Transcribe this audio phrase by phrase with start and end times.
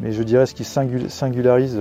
[0.00, 1.80] Mais je dirais ce qui singularise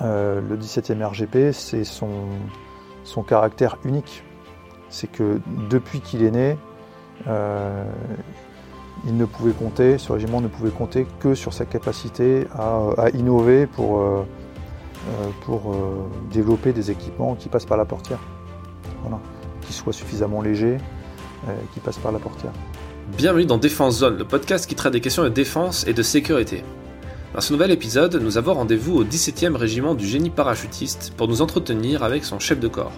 [0.00, 4.24] le 17e RGP, c'est son, caractère unique.
[4.88, 5.40] C'est que
[5.70, 6.56] depuis qu'il est né,
[9.06, 13.66] il ne pouvait compter, ce régiment ne pouvait compter que sur sa capacité à, innover
[13.66, 14.24] pour, euh,
[15.08, 18.20] euh, pour euh, développer des équipements qui passent par la portière.
[19.02, 19.18] Voilà.
[19.62, 20.78] Qui soient suffisamment légers,
[21.72, 22.52] qui passent par la portière.
[23.16, 26.62] Bienvenue dans Défense Zone, le podcast qui traite des questions de défense et de sécurité.
[27.34, 31.40] Dans ce nouvel épisode, nous avons rendez-vous au 17e régiment du génie parachutiste pour nous
[31.40, 32.92] entretenir avec son chef de corps.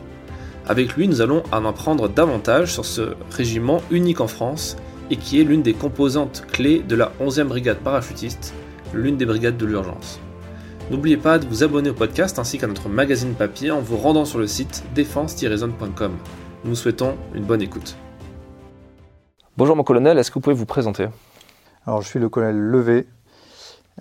[0.66, 4.76] Avec lui, nous allons en apprendre davantage sur ce régiment unique en France
[5.08, 8.54] et qui est l'une des composantes clés de la 11e brigade parachutiste,
[8.92, 10.18] l'une des brigades de l'urgence.
[10.90, 14.24] N'oubliez pas de vous abonner au podcast ainsi qu'à notre magazine papier en vous rendant
[14.24, 16.12] sur le site défense-zone.com.
[16.64, 17.96] Nous vous souhaitons une bonne écoute.
[19.56, 21.06] Bonjour mon colonel, est-ce que vous pouvez vous présenter?
[21.86, 23.06] Alors je suis le colonel Levé,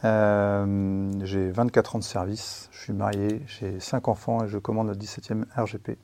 [0.03, 4.89] euh, j'ai 24 ans de service, je suis marié, j'ai 5 enfants et je commande
[4.89, 5.97] le 17e RGP.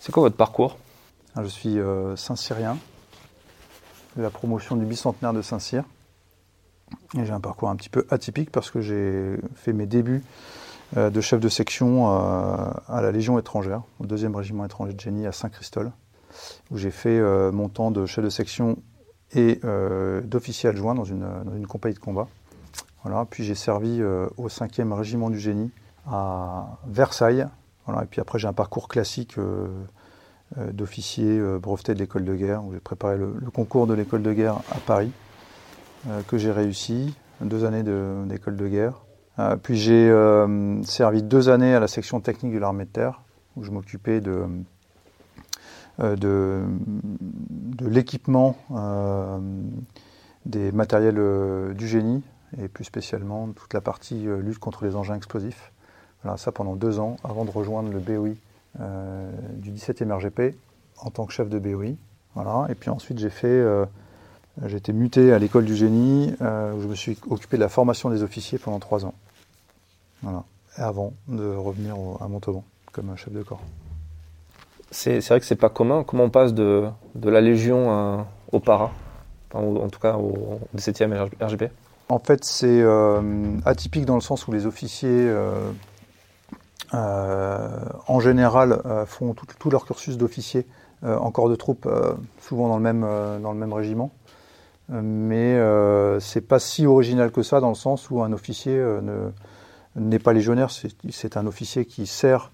[0.00, 0.78] C'est quoi votre parcours?
[1.36, 2.78] Je suis euh, Saint-Cyrien,
[4.16, 5.84] la promotion du bicentenaire de Saint-Cyr.
[7.18, 10.22] Et j'ai un parcours un petit peu atypique parce que j'ai fait mes débuts
[10.96, 15.26] euh, de chef de section à la Légion étrangère, au deuxième régiment étranger de génie
[15.26, 15.92] à Saint-Christol,
[16.70, 17.20] où j'ai fait
[17.52, 18.78] mon temps de chef de section
[19.34, 19.60] et
[20.24, 22.26] d'officier adjoint dans une, dans une, compagnie de combat.
[23.30, 25.70] Puis j'ai servi au 5e régiment du génie
[26.06, 27.46] à Versailles.
[27.88, 29.38] Et puis après j'ai un parcours classique
[30.56, 34.22] euh, d'officier euh, breveté de l'école de guerre, où j'ai préparé le, concours de l'école
[34.22, 35.10] de guerre à Paris,
[36.08, 38.94] euh, que j'ai réussi, deux années d'école de, guerre.
[39.62, 40.10] puis j'ai
[40.84, 43.20] servi deux années à la section technique de l'armée de terre,
[43.56, 44.46] où je m'occupais de,
[47.80, 48.56] l'équipement
[50.46, 52.24] des matériels du génie,
[52.56, 55.72] et plus spécialement toute la partie lutte contre les engins explosifs.
[56.22, 58.34] Voilà, ça pendant deux ans, avant de rejoindre le BOI
[58.80, 60.56] euh, du 17e RGP
[60.98, 61.94] en tant que chef de BOI.
[62.34, 62.66] Voilà.
[62.70, 63.86] Et puis ensuite, j'ai fait, euh,
[64.66, 67.68] j'ai été muté à l'école du génie, euh, où je me suis occupé de la
[67.68, 69.14] formation des officiers pendant trois ans.
[70.22, 70.42] Voilà.
[70.76, 73.62] avant de revenir à Montauban comme chef de corps.
[74.90, 76.02] C'est vrai que c'est pas commun.
[76.02, 78.90] Comment on passe de, de la Légion au para,
[79.54, 81.70] en tout cas au 17e RGP
[82.08, 82.82] En fait, c'est
[83.64, 85.30] atypique dans le sens où les officiers
[86.94, 87.68] euh,
[88.06, 90.66] en général, euh, font tout, leur cursus d'officier
[91.04, 91.88] euh, en corps de troupe,
[92.40, 93.06] souvent dans le même,
[93.42, 94.10] dans le même régiment.
[94.88, 95.58] mais
[96.20, 98.82] c'est pas si original que ça dans le sens où un officier
[99.96, 102.50] n'est pas légionnaire, c'est un officier qui sert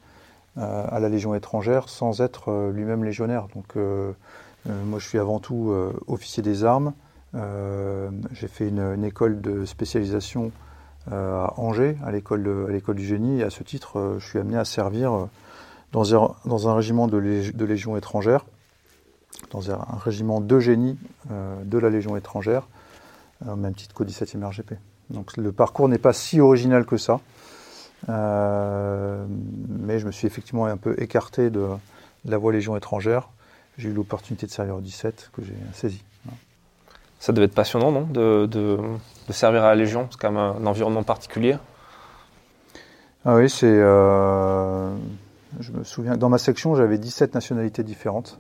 [0.57, 3.47] à la Légion étrangère sans être lui-même légionnaire.
[3.55, 5.73] Donc moi je suis avant tout
[6.09, 6.93] officier des armes.
[7.35, 10.53] J'ai fait une, école de spécialisation
[11.13, 13.41] euh, à Angers, à l'école du génie.
[13.41, 15.27] Et à ce titre, euh, je suis amené à servir euh,
[15.93, 18.47] dans un, dans un régiment de, de, Légion étrangère,
[19.51, 20.99] dans un, régiment de génie
[21.31, 22.67] de la Légion étrangère,
[23.47, 24.75] au même titre qu'au 17e RGP.
[25.11, 27.21] Donc le parcours n'est pas si original que ça.
[28.09, 31.69] mais je me suis effectivement un peu écarté de,
[32.25, 33.29] la voie Légion étrangère.
[33.77, 36.03] J'ai eu l'opportunité de servir au 17 que j'ai saisi.
[37.25, 38.79] Ça devait être passionnant, non de, de,
[39.31, 41.57] servir à la Légion C'est quand même un, environnement particulier.
[43.25, 43.65] Ah oui, c'est.
[43.65, 44.95] Euh,
[45.59, 48.39] je me souviens, dans ma section, j'avais 17 nationalités différentes,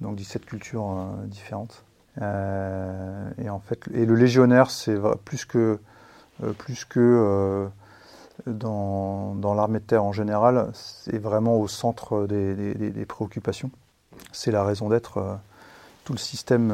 [0.00, 1.84] donc 17 cultures euh, différentes.
[2.22, 4.96] Euh, et en fait, et le légionnaire, c'est
[5.26, 5.78] plus que,
[6.56, 7.68] plus que
[8.46, 13.70] dans, dans l'armée de terre en général, c'est vraiment au centre des, des préoccupations.
[14.32, 15.38] C'est la raison d'être.
[16.04, 16.72] tout le système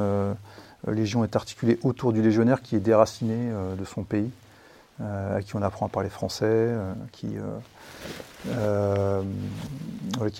[0.88, 4.30] Légion est articulée autour du légionnaire qui est déraciné euh, de son pays,
[5.00, 6.70] euh, à qui on apprend à parler français,
[7.12, 7.36] qui,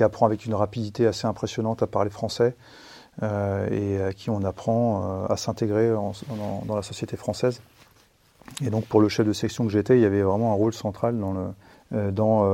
[0.01, 2.55] apprend avec une rapidité assez impressionnante à parler français.
[3.23, 7.61] et à qui on apprend à s'intégrer dans, la société française.
[8.63, 10.75] Et donc pour le chef de section que j'étais, il y avait vraiment un rôle
[10.75, 11.19] central
[11.91, 12.45] dans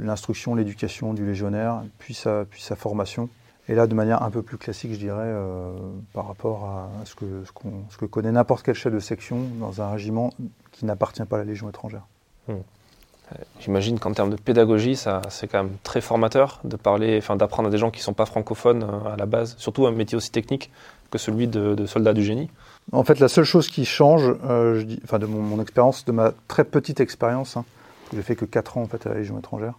[0.00, 3.28] l'instruction, l'éducation du légionnaire, puis sa formation.
[3.68, 5.72] Et là, de manière un peu plus classique, je dirais, euh,
[6.12, 9.90] par rapport à ce que, ce, que connaît n'importe quel chef de section dans un
[9.90, 10.30] régiment
[10.72, 12.02] qui n'appartient pas à la Légion étrangère.
[12.46, 12.52] Hmm.
[12.52, 17.68] Euh, j'imagine qu'en termes de pédagogie, c'est quand même très formateur de parler, enfin, d'apprendre
[17.68, 20.16] à des gens qui ne sont pas francophones euh, à la base, surtout un métier
[20.16, 20.70] aussi technique
[21.10, 22.50] que celui de, soldat du génie.
[22.92, 26.64] En fait, la seule chose qui change, je dis, de mon, expérience, de ma très
[26.64, 27.64] petite expérience, hein,
[28.12, 29.74] j'ai fait que 4 ans en fait à la Légion étrangère,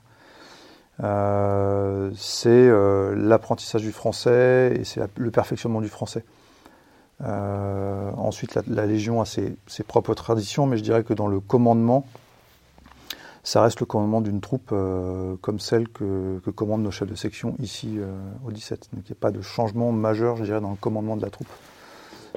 [1.04, 6.24] euh, c'est euh, l'apprentissage du français et c'est le perfectionnement du français.
[7.22, 9.58] ensuite, la, Légion a ses,
[9.88, 12.06] propres traditions, mais je dirais que dans le commandement,
[13.44, 14.74] ça reste le commandement d'une troupe
[15.42, 18.00] comme celle que, commandent nos chefs de section ici
[18.46, 18.90] au 17.
[18.94, 21.30] Donc il n'y a pas de changement majeur, je dirais, dans le commandement de la
[21.30, 21.50] troupe.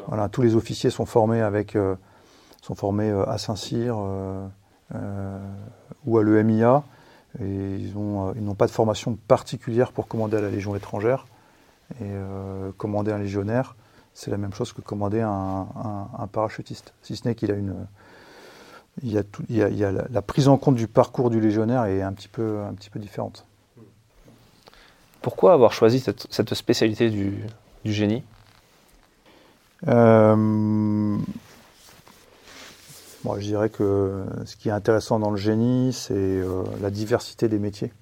[0.06, 1.76] Voilà, tous les officiers sont formés avec,
[2.62, 3.96] sont formés à Saint-Cyr
[6.06, 6.84] ou à l'EMIA.
[7.40, 11.26] Et ils n'ont pas de formation particulière pour commander à la Légion étrangère.
[12.00, 13.76] Et euh, commander un légionnaire,
[14.14, 15.66] c'est la même chose que commander un,
[16.32, 16.92] parachutiste.
[17.02, 17.86] Si ce n'est qu'il a une.
[19.04, 22.02] Il y a, il y a, la, prise en compte du parcours du légionnaire est
[22.02, 23.46] un petit peu, un petit peu différente.
[25.22, 27.44] Pourquoi avoir choisi cette, spécialité du,
[27.84, 28.24] génie?
[29.86, 31.16] Euh,
[33.24, 37.48] moi, je dirais que ce qui est intéressant dans le génie, c'est euh, la diversité
[37.48, 37.92] des métiers.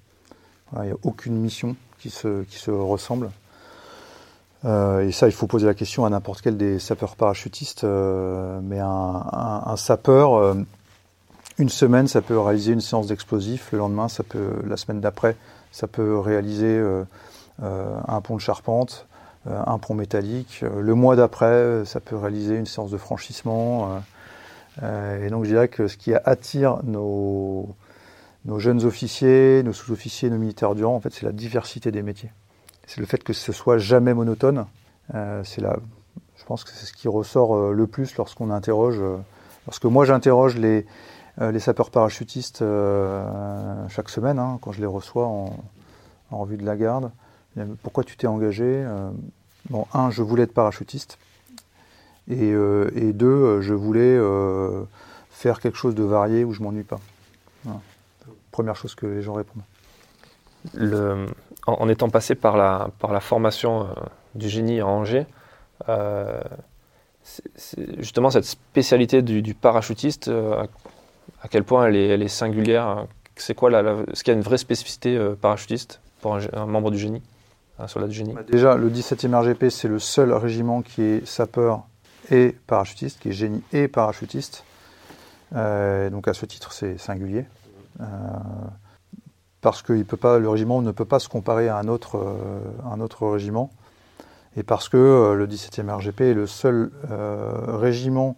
[0.75, 3.31] Il n'y a aucune mission qui se, qui se ressemble.
[4.65, 7.83] Euh, et ça, il faut poser la question à n'importe quel des sapeurs parachutistes.
[7.83, 10.55] Euh, mais un, sapeur,
[11.57, 13.71] une semaine, ça peut réaliser une séance d'explosifs.
[13.71, 15.35] Le lendemain, ça peut, la semaine d'après,
[15.71, 16.79] ça peut réaliser
[17.59, 19.07] un pont de charpente,
[19.45, 20.61] un pont métallique.
[20.61, 24.01] Le mois d'après, ça peut réaliser une séance de franchissement.
[24.83, 27.75] Euh, et donc je dirais que ce qui attire nos,
[28.57, 32.31] jeunes officiers, nos sous-officiers, nos militaires durant, en fait, c'est la diversité des métiers.
[32.85, 34.65] C'est le fait que ce soit jamais monotone.
[35.15, 39.01] Euh, je pense que c'est ce qui ressort euh, le plus lorsqu'on interroge.
[39.65, 40.85] lorsque moi j'interroge les,
[41.59, 42.63] sapeurs parachutistes
[43.89, 45.57] chaque semaine, hein, quand je les reçois en,
[46.31, 47.11] revue de la garde.
[47.83, 48.85] Pourquoi tu t'es engagé
[49.69, 51.17] Bon, un, je voulais être parachutiste.
[52.29, 54.83] Euh, et, deux, euh, je voulais euh,
[55.29, 56.99] faire quelque chose de varié où je m'ennuie pas.
[58.51, 59.63] Première chose que les gens répondent.
[61.67, 63.87] en, étant passé par la, par la formation
[64.33, 65.27] du génie à Angers,
[67.99, 74.23] justement cette spécialité du, parachutiste, à, quel point elle est, singulière C'est quoi la, ce
[74.23, 77.21] qu'il y a une vraie spécificité parachutiste pour un, membre du génie,
[77.77, 78.33] un soldat du génie?
[78.33, 81.83] Bah, Déjà, le 17e RGP, c'est le seul régiment qui est sapeur
[82.31, 84.63] et parachutiste, qui est génie et parachutiste.
[85.55, 87.45] Euh, donc à ce titre, c'est singulier.
[88.01, 88.05] Euh,
[89.61, 93.71] parce que le régiment ne peut pas se comparer à un autre, euh, régiment.
[94.55, 96.89] Et parce que le 17e RGP est le seul
[97.67, 98.35] régiment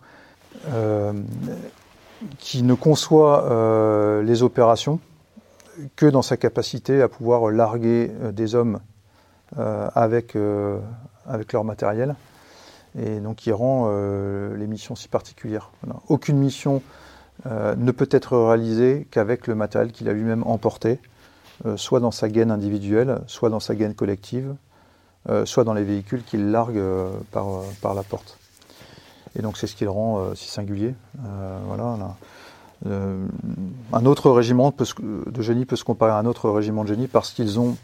[2.40, 5.00] qui ne conçoit les opérations
[5.96, 8.82] que dans sa capacité à pouvoir larguer des hommes
[9.56, 12.16] avec leur matériel
[12.98, 15.72] et donc qui rend euh, les missions si particulières.
[16.08, 16.82] Aucune mission
[17.46, 21.00] euh, ne peut être réalisée qu'avec le matériel qu'il a lui-même emporté,
[21.66, 24.56] euh, soit dans sa gaine individuelle, soit dans sa gaine collective,
[25.46, 26.82] soit dans les véhicules qu'il largue
[27.30, 28.40] par, la porte.
[29.38, 30.96] Et donc c'est ce qui le rend si singulier.
[31.68, 32.16] voilà,
[33.94, 37.32] un autre régiment de génie peut se comparer à un autre régiment de génie parce
[37.32, 37.76] qu'ils ont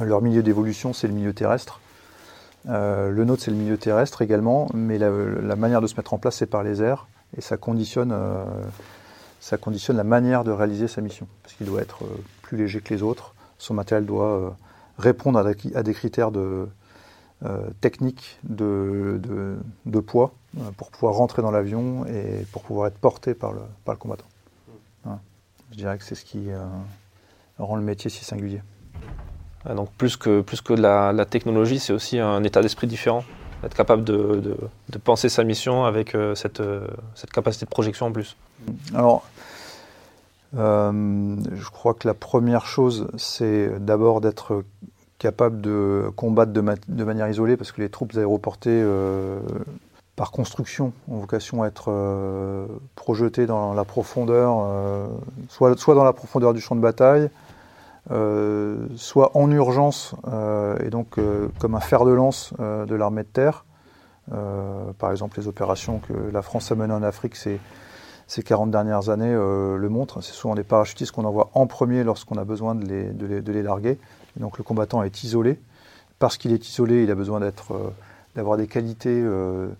[0.00, 1.80] leur milieu d'évolution, c'est le milieu terrestre.
[2.68, 6.18] Euh, le nôtre, c'est le milieu terrestre également, mais la, manière de se mettre en
[6.18, 8.44] place, c'est par les airs, et ça conditionne, euh,
[9.40, 12.80] ça conditionne la manière de réaliser sa mission, parce qu'il doit être euh, plus léger
[12.80, 14.56] que les autres, son matériel doit
[14.98, 16.68] répondre à, des critères de,
[17.80, 19.56] techniques de,
[20.04, 20.34] poids
[20.76, 24.26] pour pouvoir rentrer dans l'avion et pour pouvoir être porté par le, par le combattant.
[25.70, 26.48] Je dirais que c'est ce qui
[27.58, 28.60] rend le métier si singulier.
[29.68, 33.24] Euh, donc plus que, plus que la, technologie, c'est aussi un état d'esprit différent.
[33.64, 34.58] Être capable de,
[34.90, 38.36] de, penser sa mission avec euh, cette, euh, cette, capacité de projection en plus.
[38.94, 39.24] Alors,
[40.52, 44.62] je crois que la première chose, c'est d'abord d'être
[45.18, 48.82] capable de combattre de, de, manière isolée, parce que les troupes aéroportées,
[50.14, 51.90] par construction, ont vocation à être
[52.94, 54.66] projetées dans la profondeur,
[55.50, 57.28] soit, soit dans la profondeur du champ de bataille,
[58.12, 63.24] euh, soit en urgence euh, et donc euh, comme un fer de lance de l'armée
[63.24, 63.64] de terre.
[64.98, 67.58] par exemple, les opérations que la France a menées en Afrique ces,
[68.28, 70.20] ces 40 dernières années le montrent.
[70.20, 73.62] C'est souvent des parachutistes qu'on envoie en premier lorsqu'on a besoin de les, de les,
[73.62, 73.98] larguer.
[74.36, 75.60] donc le combattant est isolé.
[76.18, 77.40] Parce qu'il est isolé, il a besoin
[78.34, 79.76] d'avoir des qualités de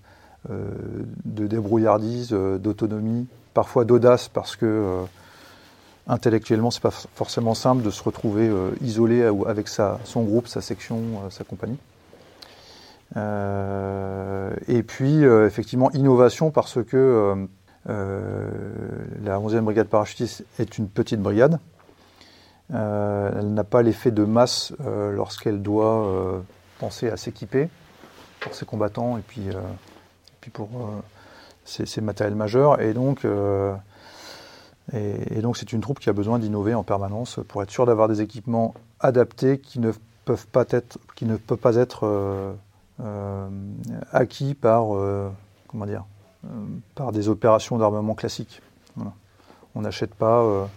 [1.25, 5.07] débrouillardise, d'autonomie, parfois d'audace parce que
[6.07, 10.61] intellectuellement, c'est pas forcément simple de se retrouver euh, isolé avec sa, son groupe, sa
[10.61, 11.79] section, euh, sa compagnie.
[13.17, 17.47] Euh, et puis, effectivement, innovation parce que
[17.87, 21.61] la 11e brigade parachutiste est une petite brigade.
[22.71, 26.43] elle n'a pas l'effet de masse lorsqu'elle doit
[26.81, 27.69] penser à s'équiper.
[28.41, 29.49] pour ses combattants et puis,
[30.41, 30.69] puis pour
[31.65, 32.81] ses, matériels majeurs.
[32.81, 33.25] Et donc,
[34.93, 38.09] et, donc c'est une troupe qui a besoin d'innover en permanence pour être sûr d'avoir
[38.09, 39.93] des équipements adaptés qui ne
[40.25, 42.55] peuvent pas être, qui ne pas être
[44.13, 44.87] acquis par,
[45.69, 46.05] comment dire,
[46.95, 48.63] par des opérations d'armement classiques.
[49.75, 50.69] On n'achète pas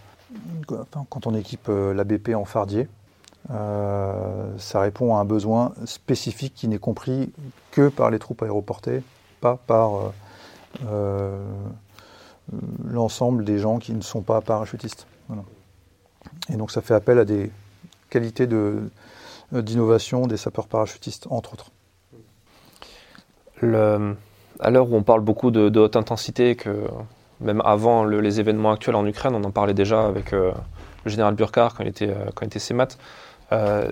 [1.10, 2.88] quand on équipe euh, la BP en fardier,
[3.52, 7.32] euh, ça répond à un besoin spécifique qui n'est compris
[7.72, 9.02] que par les troupes aéroportées,
[9.42, 10.12] pas par
[10.86, 11.44] euh,
[12.86, 15.08] l'ensemble des gens qui ne sont pas parachutistes.
[16.50, 17.52] Et donc ça fait appel à des
[18.10, 18.48] qualités
[19.52, 21.72] d'innovation des sapeurs parachutistes, entre autres.
[23.62, 26.88] à l'heure où on parle beaucoup de, de haute intensité, que
[27.42, 30.52] même avant les événements actuels en Ukraine, on en parlait déjà avec euh,
[31.06, 32.90] le général Burkhardt quand il était, euh, quand il était CEMAT.
[33.52, 33.90] Euh,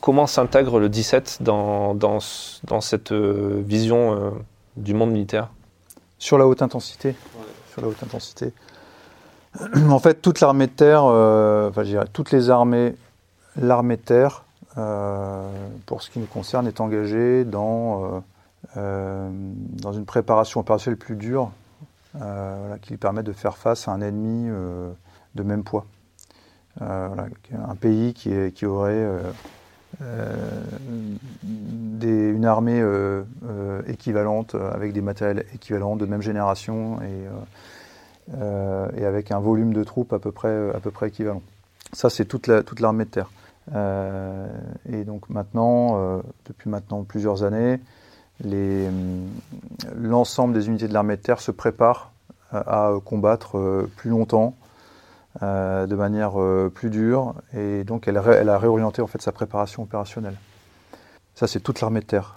[0.00, 2.18] comment s'intègre le 17 dans, dans,
[2.64, 4.34] dans cette vision
[4.76, 5.48] du monde militaire?
[6.18, 7.14] Sur la haute intensité?
[7.72, 8.52] Sur la haute intensité.
[9.88, 12.94] En fait, toute l'armée de terre, enfin, je dirais, toutes les armées,
[13.56, 14.44] l'armée de terre,
[15.86, 18.22] pour ce qui nous concerne, est engagée dans,
[18.76, 21.50] dans une préparation opérationnelle plus dure
[22.20, 24.92] euh, qui lui permet de faire face à un ennemi euh,
[25.34, 25.86] de même poids.
[26.82, 27.08] Euh,
[27.54, 29.06] un pays qui aurait
[32.02, 32.82] une armée
[33.86, 37.26] équivalente, avec des matériels équivalents de même génération et,
[39.04, 41.42] avec un volume de troupes à peu près, à peu près équivalent.
[41.92, 42.48] Ça, c'est toute
[42.80, 43.30] l'armée de terre.
[44.90, 47.78] et donc maintenant, depuis maintenant plusieurs années,
[49.94, 52.12] l'ensemble des unités de l'armée de terre se préparent
[52.52, 54.54] à, combattre euh, plus longtemps,
[55.42, 59.82] euh, de manière euh, plus dure, et donc elle, a réorienté en fait sa préparation
[59.82, 60.36] opérationnelle.
[61.34, 62.36] Ça, c'est toute l'armée de terre.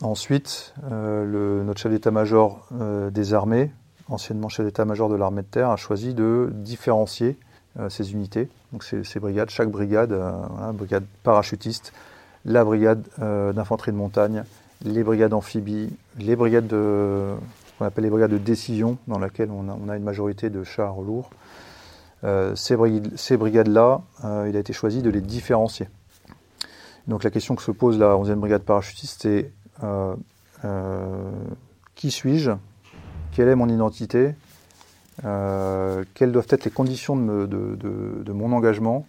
[0.00, 2.66] ensuite, le, notre chef d'état-major
[3.12, 3.70] des armées,
[4.08, 7.36] anciennement chef d'état-major de l'armée de terre, a choisi de différencier
[7.90, 10.18] ces unités, donc ces, brigades, chaque brigade,
[10.72, 11.92] brigade parachutiste,
[12.44, 14.44] la brigade euh, d'infanterie de montagne,
[14.84, 17.34] les brigades amphibies, les brigades de,
[17.78, 21.30] qu'on appelle les brigades de décision, dans lesquelles on a, une majorité de chars lourds.
[22.22, 22.76] Euh, ces,
[23.36, 25.88] brigades-là, euh, il a été choisi de les différencier.
[27.06, 29.50] Donc la question que se pose la 11e brigade parachutiste, c'est
[31.94, 32.52] qui suis-je?
[33.32, 34.34] Quelle est mon identité?
[35.22, 39.04] Quelles doivent être les conditions de mon engagement?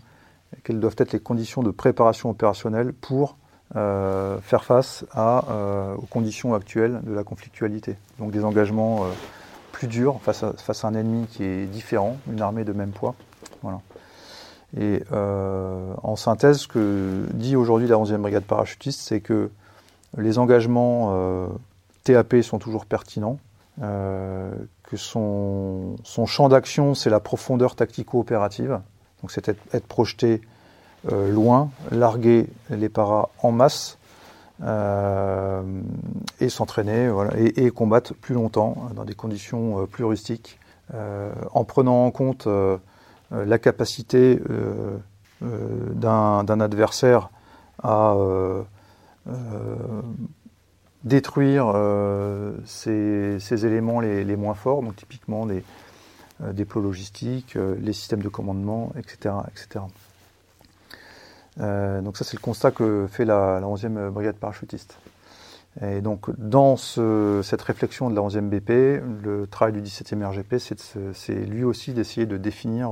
[0.63, 3.37] Quelles doivent être les conditions de préparation opérationnelle pour
[3.75, 7.95] euh, faire face euh, aux conditions actuelles de la conflictualité.
[8.19, 9.07] Donc des engagements euh,
[9.71, 12.91] plus durs face à, face à, un ennemi qui est différent, une armée de même
[12.91, 13.15] poids.
[13.63, 13.81] Voilà.
[14.77, 19.49] Et en synthèse, ce que dit aujourd'hui la 11e brigade parachutiste, c'est que
[20.17, 21.47] les engagements
[22.03, 23.39] TAP sont toujours pertinents,
[23.79, 28.81] que son, son champ d'action, c'est la profondeur tactico-opérative,
[29.21, 30.41] donc c'est être, projeté
[31.11, 33.97] euh, loin, larguer les paras en masse
[34.63, 35.61] euh,
[36.39, 40.59] et s'entraîner et, combattre plus longtemps dans des conditions euh, plus rustiques,
[41.51, 42.47] en prenant en compte
[43.31, 44.39] la capacité
[45.41, 47.31] d'un adversaire
[47.81, 48.15] à
[51.03, 51.73] détruire
[52.65, 55.63] ces, éléments les, moins forts, donc typiquement des,
[56.43, 59.35] euh, des plots logistiques, les systèmes de commandement, etc.
[59.47, 59.85] etc.
[61.61, 64.97] Euh, donc ça c'est le constat que fait la, 11e brigade parachutiste.
[65.81, 70.55] Et donc dans cette réflexion de la 11e BP, le travail du 17e RGP,
[71.13, 72.91] c'est lui aussi d'essayer de définir,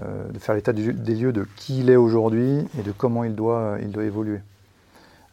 [0.00, 3.78] de faire l'état des lieux de qui il est aujourd'hui et de comment il doit,
[3.82, 4.38] il doit évoluer.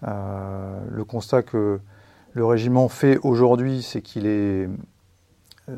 [0.02, 1.80] le constat que
[2.34, 4.68] le régiment fait aujourd'hui, c'est qu'il est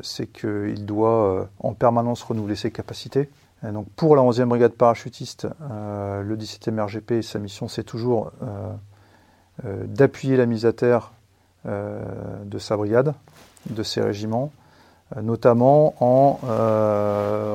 [0.02, 3.28] c'est qu'il doit euh, en permanence renouveler ses capacités.
[3.72, 8.72] Donc pour la 11e brigade parachutiste, euh, le 17e RGP, sa mission, c'est toujours euh,
[9.86, 11.12] d'appuyer la mise à terre
[11.64, 13.14] de sa brigade,
[13.70, 14.52] de ses régiments,
[15.22, 16.38] notamment en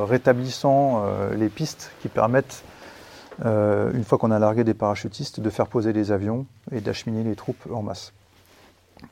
[0.08, 1.04] rétablissant
[1.38, 2.64] les pistes qui permettent,
[3.46, 7.36] une fois qu'on a largué des parachutistes, de faire poser les avions et d'acheminer les
[7.36, 8.12] troupes en masse.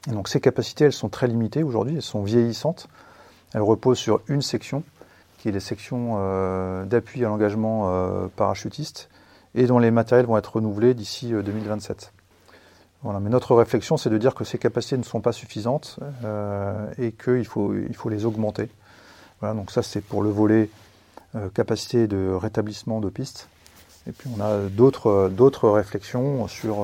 [0.08, 2.88] Donc ces capacités, elles sont très limitées aujourd'hui, elles sont vieillissantes.
[3.54, 4.84] Elle repose sur une section,
[5.38, 9.10] qui est les sections euh, d'appui à l'engagement euh, parachutiste,
[9.56, 12.12] et dont les matériels vont être renouvelés d'ici 2027.
[12.12, 12.58] Euh,
[13.04, 13.20] voilà.
[13.20, 16.00] Mais notre réflexion, c'est de dire que ces capacités ne sont pas suffisantes
[16.98, 18.70] et qu'il faut, il faut les augmenter.
[19.40, 20.70] Voilà, donc ça, c'est pour le volet
[21.54, 23.48] capacité de rétablissement de pistes.
[24.08, 26.78] Et puis on a d'autres, d'autres réflexions sur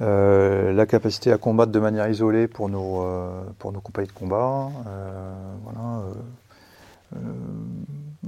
[0.00, 3.06] la capacité à combattre de manière isolée pour nos,
[3.58, 4.70] pour nos compagnies de combat.
[5.62, 6.04] voilà,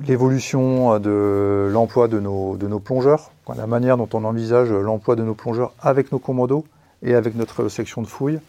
[0.07, 5.23] l'évolution de l'emploi de nos, de nos plongeurs, la manière dont on envisage l'emploi de
[5.23, 6.65] nos plongeurs avec nos commandos
[7.03, 8.41] et avec notre section de fouille.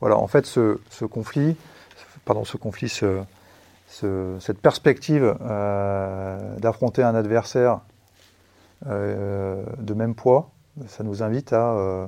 [0.00, 1.56] Voilà, en fait, ce, conflit,
[2.24, 3.22] pardon, ce conflit, ce,
[4.40, 7.80] cette perspective euh, d'affronter un adversaire
[8.86, 10.50] euh, de même poids,
[10.86, 12.06] ça nous invite à, euh,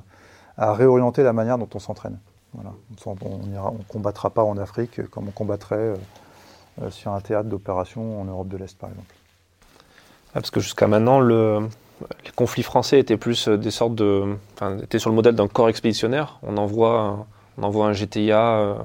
[0.57, 2.19] à réorienter la manière dont on s'entraîne.
[2.55, 2.73] Voilà.
[3.07, 3.15] On
[3.47, 5.95] ne combattra pas en Afrique comme on combattrait
[6.91, 9.15] sur un théâtre d'opération en Europe de l'Est, par exemple.
[10.33, 11.69] parce que jusqu'à maintenant, le,
[12.25, 15.69] les conflits français étaient plus des sortes de, enfin, étaient sur le modèle d'un corps
[15.69, 16.39] expéditionnaire.
[16.43, 17.27] On envoie,
[17.59, 18.77] on envoie un GTIA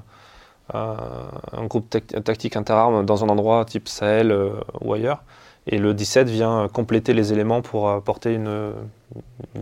[0.74, 4.52] un groupe tactique interarmes dans un endroit type Sahel euh,
[4.82, 5.22] ou ailleurs.
[5.68, 8.72] Et le 17 vient compléter les éléments pour apporter une,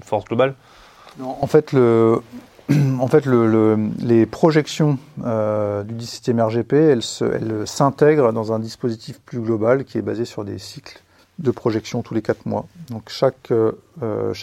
[0.01, 0.53] force globale.
[1.21, 2.21] en fait, le,
[2.99, 9.39] en fait le, les projections euh, du 17e RGP, elles s'intègrent dans un dispositif plus
[9.39, 11.01] global qui est basé sur des cycles
[11.39, 12.67] de projection tous les 4 mois.
[12.89, 13.73] Donc chaque, euh,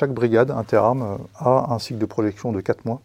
[0.08, 3.00] brigade interarmes a un cycle de projection de 4 mois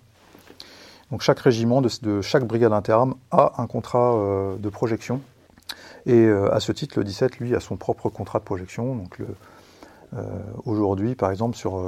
[1.12, 5.22] donc chaque régiment de, chaque brigade interarmes a un contrat euh, de projection.
[6.06, 8.96] Et euh, à ce titre, le 17, lui, a son propre contrat de projection.
[8.96, 10.22] Donc euh,
[10.66, 11.82] aujourd'hui, par exemple, sur,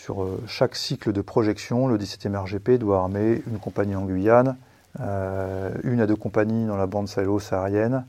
[0.00, 4.56] sur chaque cycle de projection, le 17e RGP doit armer une compagnie en Guyane,
[4.98, 8.04] une à deux compagnies dans la bande sahélo-saharienne,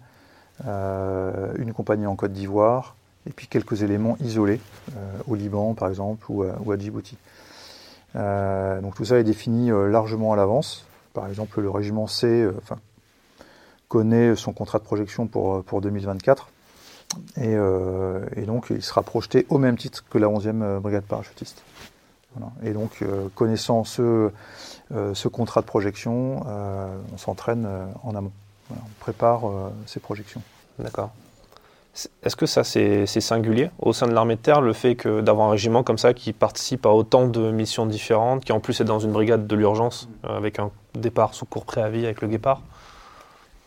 [0.66, 2.96] une compagnie en Côte d'Ivoire,
[3.28, 4.62] et puis quelques éléments isolés,
[5.28, 7.18] au Liban par exemple, ou à Djibouti.
[8.16, 10.86] Euh, donc tout ça est défini euh, largement à l'avance.
[11.14, 12.54] Par exemple, le régiment C euh,
[13.88, 16.50] connaît son contrat de projection pour, pour 2024.
[17.36, 17.58] Et,
[18.46, 21.62] donc, il sera projeté au même titre que la 11e brigade parachutiste.
[22.64, 23.04] Et donc,
[23.36, 24.32] connaissant ce,
[25.14, 26.46] ce, contrat de projection,
[27.14, 27.68] on s'entraîne
[28.04, 28.32] en amont.
[28.72, 29.42] on prépare
[29.86, 30.42] ces projections.
[30.80, 31.12] D'accord.
[32.24, 35.52] Est-ce que ça c'est singulier au sein de l'armée de terre, le fait d'avoir un
[35.52, 39.00] régiment comme ça qui participe à autant de missions différentes, qui en plus est dans
[39.00, 42.62] une brigade de l'urgence euh, avec un départ sous court préavis avec le Guépard?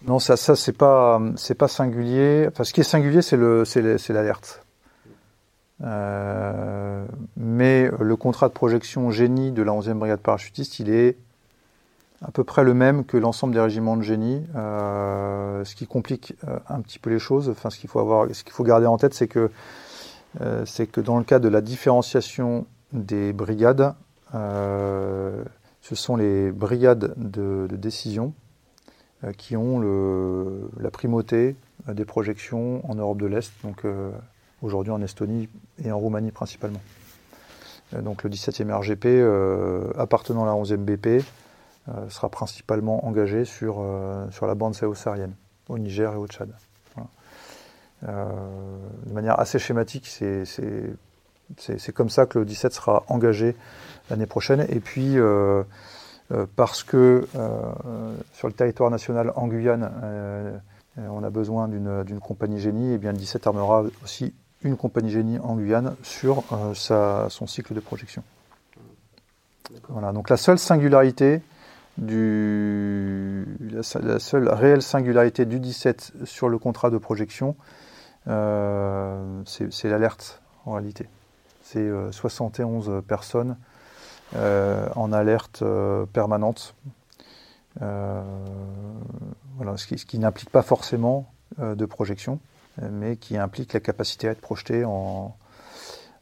[0.07, 1.21] Non, ça, ça c'est pas
[1.59, 2.47] pas singulier.
[2.49, 4.64] Enfin, ce qui est singulier, c'est le c'est l'alerte.
[5.85, 7.05] Euh,
[7.37, 11.17] mais le contrat de projection génie de la 11e brigade parachutiste, il est
[12.23, 16.35] à peu près le même que l'ensemble des régiments de génie, euh, ce qui complique
[16.49, 17.51] euh, un petit peu les choses.
[17.51, 19.51] Enfin, ce qu'il faut avoir, ce qu'il faut garder en tête, c'est que
[20.65, 23.95] c'est que dans le cas de la différenciation des brigades,
[24.33, 25.45] ce
[25.93, 28.35] sont les brigades de, décision
[29.39, 29.79] qui ont
[30.77, 31.55] la primauté
[31.87, 33.85] des projections en Europe de l'Est, donc
[34.63, 35.49] aujourd'hui en Estonie
[35.85, 36.81] et en Roumanie principalement.
[37.93, 41.25] donc le 17e RGP appartenant à la 11e BP
[41.91, 45.35] euh, sera principalement engagé sur, euh, sur la bande sahélo-saharienne,
[45.69, 46.49] au Niger et au Tchad.
[48.09, 48.27] Euh,
[49.07, 53.55] de manière assez schématique, c'est comme ça que le 17 sera engagé
[54.09, 54.67] l'année prochaine.
[54.71, 55.17] Et puis,
[56.57, 57.27] parce que
[58.33, 59.91] sur le territoire national en Guyane,
[60.99, 65.39] on a besoin d'une compagnie génie, et bien le 17 armera aussi une compagnie génie
[65.39, 66.43] en Guyane sur
[66.75, 68.23] sa, son cycle de projection.
[69.89, 71.41] Voilà, donc la seule singularité
[71.99, 73.83] du, la,
[74.19, 77.57] seule réelle singularité du 17 sur le contrat de projection,
[78.29, 81.09] euh, c'est l'alerte en réalité.
[81.63, 83.57] C'est 71 euh, personnes
[84.37, 85.63] euh, en alerte
[86.13, 86.75] permanente.
[87.81, 88.25] voilà,
[89.77, 92.41] ce qui, n'implique pas forcément de projection,
[92.81, 95.37] mais qui implique la capacité à être projeté en,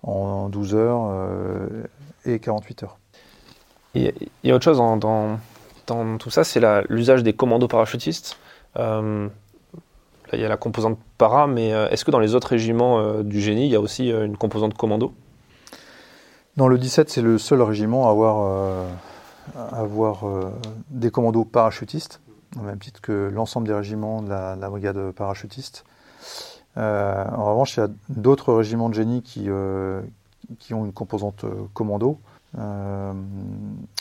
[0.03, 1.87] en 12 heures
[2.25, 2.99] et 48 heures.
[3.95, 4.13] Il
[4.45, 5.39] y a autre chose dans, dans
[6.19, 8.39] tout ça, c'est l'usage des commandos parachutistes.
[8.79, 12.49] Euh, là, il y a la composante para, mais euh, est-ce que dans les autres
[12.49, 15.13] régiments euh, du génie, il y a aussi une composante commando?
[16.57, 18.87] Dans le 17, c'est le seul régiment à avoir,
[19.57, 20.25] avoir
[20.91, 22.21] des commandos parachutistes,
[22.59, 25.85] au même titre que l'ensemble des régiments de la, brigade parachutiste.
[26.77, 29.49] En revanche, il y a d'autres régiments de génie qui,
[30.59, 32.19] qui ont une composante commando.
[32.59, 33.13] Euh,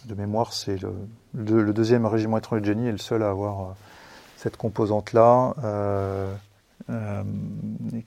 [0.08, 0.78] de mémoire, c'est
[1.34, 3.74] le, deuxième régiment étranger de génie est le seul à avoir euh,
[4.36, 6.34] cette composante-là, euh,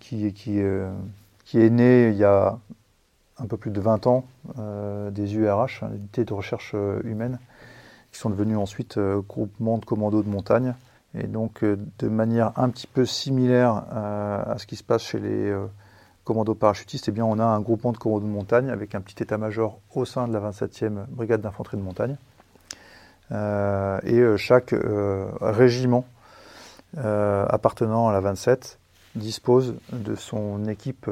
[0.00, 0.60] qui, qui,
[1.44, 2.58] qui, est née il y a
[3.38, 4.24] un peu plus de 20 ans
[5.10, 6.74] des URH, hein, unités de recherche
[7.04, 7.38] humaine,
[8.12, 10.74] qui sont devenus ensuite groupements de commandos de montagne.
[11.16, 15.56] Et donc, de manière un petit peu similaire à ce qui se passe chez les
[16.24, 19.22] commando parachutiste, eh bien, on a un groupement de commandos de montagne avec un petit
[19.22, 22.16] état-major au sein de la 27e brigade d'infanterie de montagne.
[23.30, 24.74] et chaque
[25.40, 26.04] régiment
[26.96, 28.78] appartenant à la 27
[29.14, 31.08] dispose de son équipe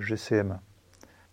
[0.00, 0.58] GCM.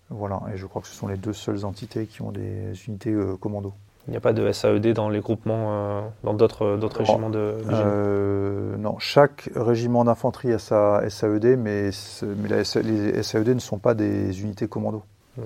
[0.10, 3.13] Voilà, et je crois que ce sont les deux seules entités qui ont des unités
[3.39, 3.73] commando.
[4.08, 8.78] Il n'y a pas de SAED dans les groupements, euh, dans d'autres régiments de euh,
[8.78, 11.89] Non, chaque régiment d'infanterie a sa SAED, mais,
[12.22, 12.63] mais les
[13.24, 15.04] SAED ne sont pas des unités commando.
[15.36, 15.41] Hmm.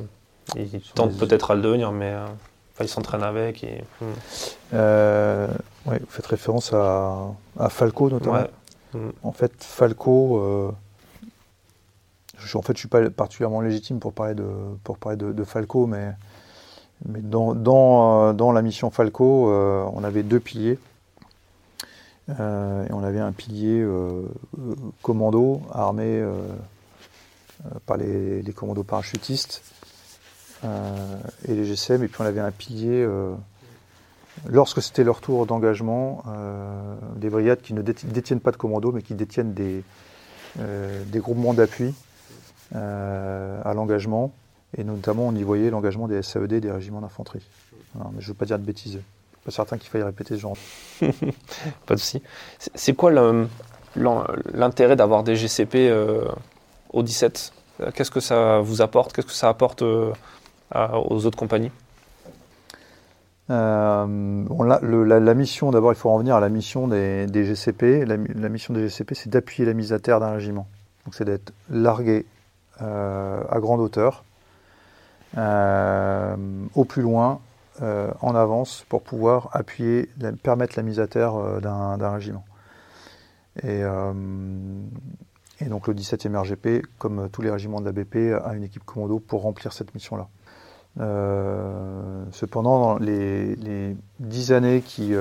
[0.56, 2.26] Ils tentent peut-être à le devenir, mais euh,
[2.82, 3.64] ils s'entraînent avec.
[3.64, 3.84] Et...
[4.00, 4.76] Hmm.
[5.86, 7.32] vous faites référence à,
[7.70, 8.44] Falco notamment.
[8.94, 9.10] Hmm.
[9.24, 10.72] En fait, Falco,
[12.38, 14.46] je, en fait, je suis pas particulièrement légitime pour parler de,
[14.84, 16.14] pour parler de Falco, mais
[17.06, 20.80] mais dans, dans, euh, la mission Falco, euh, on avait deux piliers.
[22.40, 23.86] Euh, et on avait un pilier
[25.02, 26.24] commando armé
[27.86, 29.64] par les, commandos parachutistes
[30.64, 32.04] et les GCM.
[32.04, 33.06] Et puis on avait un pilier,
[34.46, 36.24] lorsque c'était leur tour d'engagement,
[37.18, 39.84] des brigades qui ne détiennent pas de commando mais qui détiennent des,
[40.58, 41.94] des groupements d'appui
[42.74, 44.32] à l'engagement
[44.78, 47.46] et notamment, on y voyait l'engagement des SAED des régiments d'infanterie.
[47.96, 48.94] mais je ne veux pas dire de bêtises.
[48.94, 50.56] Je ne suis pas certain qu'il faille répéter ce genre.
[51.86, 52.22] pas de souci.
[52.58, 53.12] C'est quoi
[54.54, 56.26] l'intérêt d'avoir des GCP euh,
[56.92, 57.54] au 17
[57.96, 59.12] Qu'est-ce que ça vous apporte?
[59.12, 60.14] Qu'est-ce que ça apporte euh,
[60.74, 61.72] aux autres compagnies?
[63.50, 68.06] Euh, la, mission, d'abord, il faut revenir à la mission des, GCP.
[68.06, 70.68] La, mission des GCP, c'est d'appuyer la mise à terre d'un régiment.
[71.06, 72.26] Donc, c'est d'être largué
[72.80, 74.24] à grande hauteur,
[75.38, 77.40] au plus loin,
[77.82, 80.10] euh, en avance, pour pouvoir appuyer,
[80.44, 82.46] permettre la mise à terre euh, d'un régiment.
[83.64, 83.82] Et,
[85.68, 89.20] donc le 17e RGP, comme tous les régiments de la BP, a une équipe commando
[89.20, 90.28] pour remplir cette mission-là.
[92.32, 95.14] cependant, dans les, dix années qui,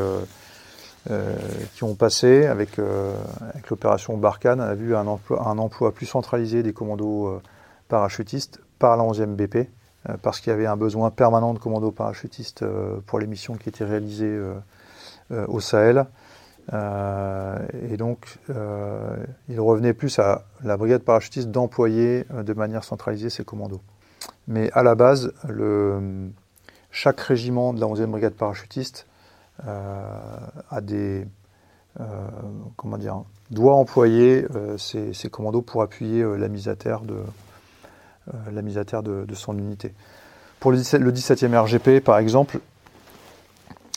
[1.74, 6.06] qui ont passé avec, avec l'opération Barkhane, on a vu un emploi, un emploi plus
[6.06, 7.40] centralisé des commandos
[7.88, 9.64] parachutistes par la 11e BP, euh,
[10.22, 13.68] parce qu'il y avait un besoin permanent de commandos parachutistes euh, pour les missions qui
[13.68, 14.40] étaient réalisées
[15.30, 16.06] euh, au Sahel.
[16.72, 18.38] et donc,
[19.48, 23.80] il revenait plus à la brigade parachutiste d'employer de manière centralisée ces commandos.
[24.48, 25.32] Mais à la base,
[26.90, 29.06] chaque régiment de la 11e brigade parachutiste
[33.50, 34.46] doit employer
[34.78, 37.24] ces, commandos pour appuyer la mise à terre de, euh,
[38.50, 39.92] la mise à terre de, son unité.
[40.60, 42.60] Pour le, 17, e RGP, par exemple,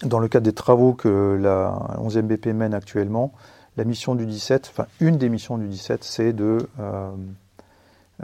[0.04, 3.34] dans le cadre des travaux que la 11e BP mène actuellement,
[3.78, 7.12] la mission du 17, enfin une des missions du 17, c'est de, euh,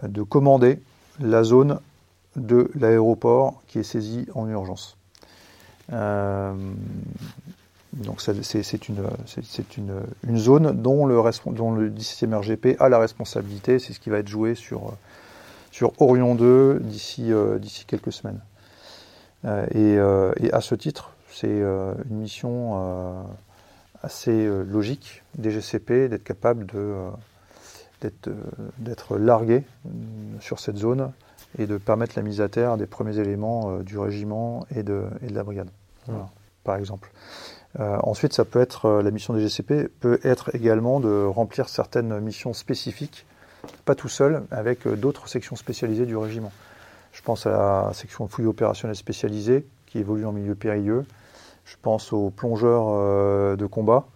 [0.03, 0.79] de commander
[1.19, 1.79] la zone
[2.35, 4.97] de l'aéroport qui est saisie en urgence.
[5.91, 6.53] Euh,
[7.93, 13.99] donc c'est une, zone dont le, dont le 17e RGP a la responsabilité, c'est ce
[13.99, 14.93] qui va être joué sur
[15.71, 18.41] sur Orion 2 d'ici euh, d'ici quelques semaines.
[19.45, 23.27] Euh, euh, et, à ce titre, c'est une mission
[24.01, 26.95] assez logique des GCP d'être capable de
[28.79, 29.63] d'être largué
[30.39, 31.11] sur cette zone
[31.57, 35.27] et de permettre la mise à terre des premiers éléments du régiment et de, et
[35.27, 35.69] de la brigade,
[36.63, 37.11] par exemple.
[37.77, 42.53] ensuite, ça peut être la mission des GCP peut être également de remplir certaines missions
[42.53, 43.25] spécifiques
[43.85, 46.51] pas tout seul, avec euh, d'autres sections spécialisées du régiment.
[47.11, 51.05] Je pense à la section fouille opérationnelle spécialisée, qui évolue en milieu périlleux.
[51.65, 54.07] Je pense aux plongeurs euh, de combat,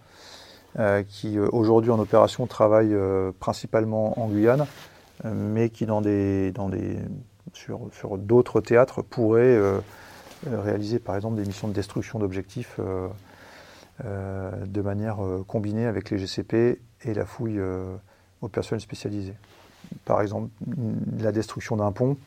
[0.80, 2.98] euh, qui aujourd'hui en opération travaillent
[3.40, 4.66] principalement en Guyane,
[5.24, 6.98] mais qui dans des, dans des,
[7.54, 9.60] sur, sur d'autres théâtres pourraient
[10.46, 12.80] réaliser par exemple des missions de destruction d'objectifs
[14.04, 17.62] de manière combinée avec les GCP et la fouille
[18.44, 19.36] aux personnes spécialisées.
[20.06, 20.50] Par exemple,
[21.20, 22.18] la destruction d'un pont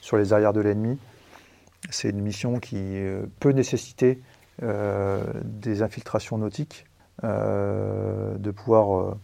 [0.00, 0.98] sur les arrières de l'ennemi,
[1.90, 4.20] c'est une mission qui euh, peut nécessiter
[4.62, 6.84] euh, des infiltrations nautiques,
[7.24, 9.16] euh, de pouvoir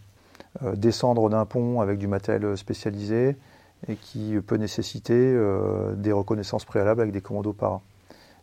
[0.75, 3.35] descendre d'un pont avec du matériel spécialisé
[3.87, 5.37] et qui peut nécessiter
[5.95, 7.81] des reconnaissances préalables avec des commandos para.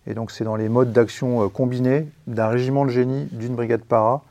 [0.07, 4.23] Et donc c'est dans les modes d'action combinés d'un régiment de génie, d'une brigade para,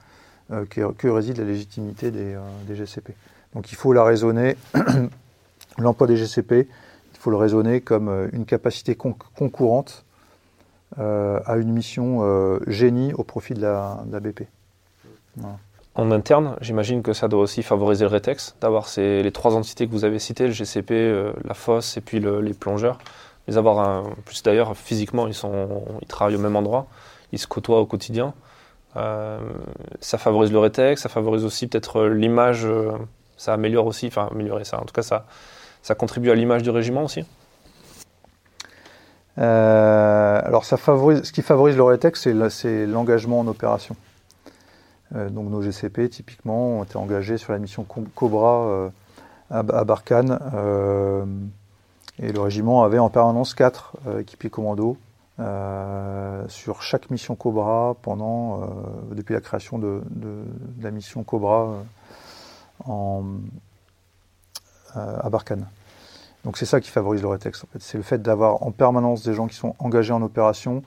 [0.69, 2.37] que, réside la légitimité des
[2.69, 3.13] GCP.
[3.55, 4.57] Donc il faut la raisonner,
[5.77, 6.67] l'emploi des GCP,
[7.13, 10.05] il faut le raisonner comme euh, une capacité concurrente
[10.99, 14.43] euh, à une mission euh, génie au profit de la, BP.
[15.95, 19.91] en interne, j'imagine que ça doit aussi favoriser le rétex, d'avoir les trois entités que
[19.91, 22.99] vous avez citées, le GCP, la fosse et puis les plongeurs.
[23.47, 26.87] Les avoir, plus d'ailleurs, physiquement, ils, sont, travaillent au même endroit,
[27.31, 28.33] ils se côtoient au quotidien.
[28.95, 32.67] Ça favorise le rétex, ça favorise aussi peut-être l'image,
[33.37, 35.25] ça améliore aussi, enfin améliorer ça, en tout cas ça,
[35.81, 37.25] ça contribue à l'image du régiment aussi
[39.37, 43.95] alors ça favorise, ce qui favorise le rétex, c'est l'engagement en opération.
[45.15, 48.89] Euh, donc nos GCP, typiquement, ont été engagés sur la mission Cobra euh,
[49.49, 50.39] à, Barkhane.
[50.53, 51.25] Euh,
[52.19, 54.97] et le régiment avait en permanence quatre équipiers commandos
[56.47, 58.69] sur chaque mission Cobra pendant,
[59.11, 60.01] depuis la création de,
[60.81, 61.73] la mission Cobra
[64.93, 65.67] à Barkhane.
[66.43, 67.63] Donc c'est ça qui favorise le rétex.
[67.63, 67.81] En fait.
[67.81, 70.83] C'est le fait d'avoir en permanence des gens qui sont engagés en opération,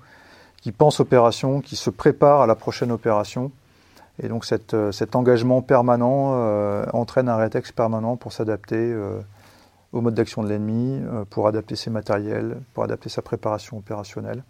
[0.62, 3.50] qui pensent opération, qui se préparent à la prochaine opération
[4.22, 9.20] et donc euh, cet engagement permanent euh, entraîne un rétex permanent pour s'adapter euh,
[9.92, 14.42] au mode d'action de l'ennemi, pour adapter ses matériels, pour adapter sa préparation opérationnelle.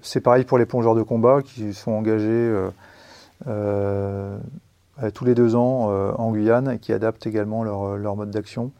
[0.00, 2.50] c'est pareil pour les plongeurs de combat qui sont engagés
[5.14, 8.70] tous les deux ans en Guyane et qui adaptent également leur, mode d'action.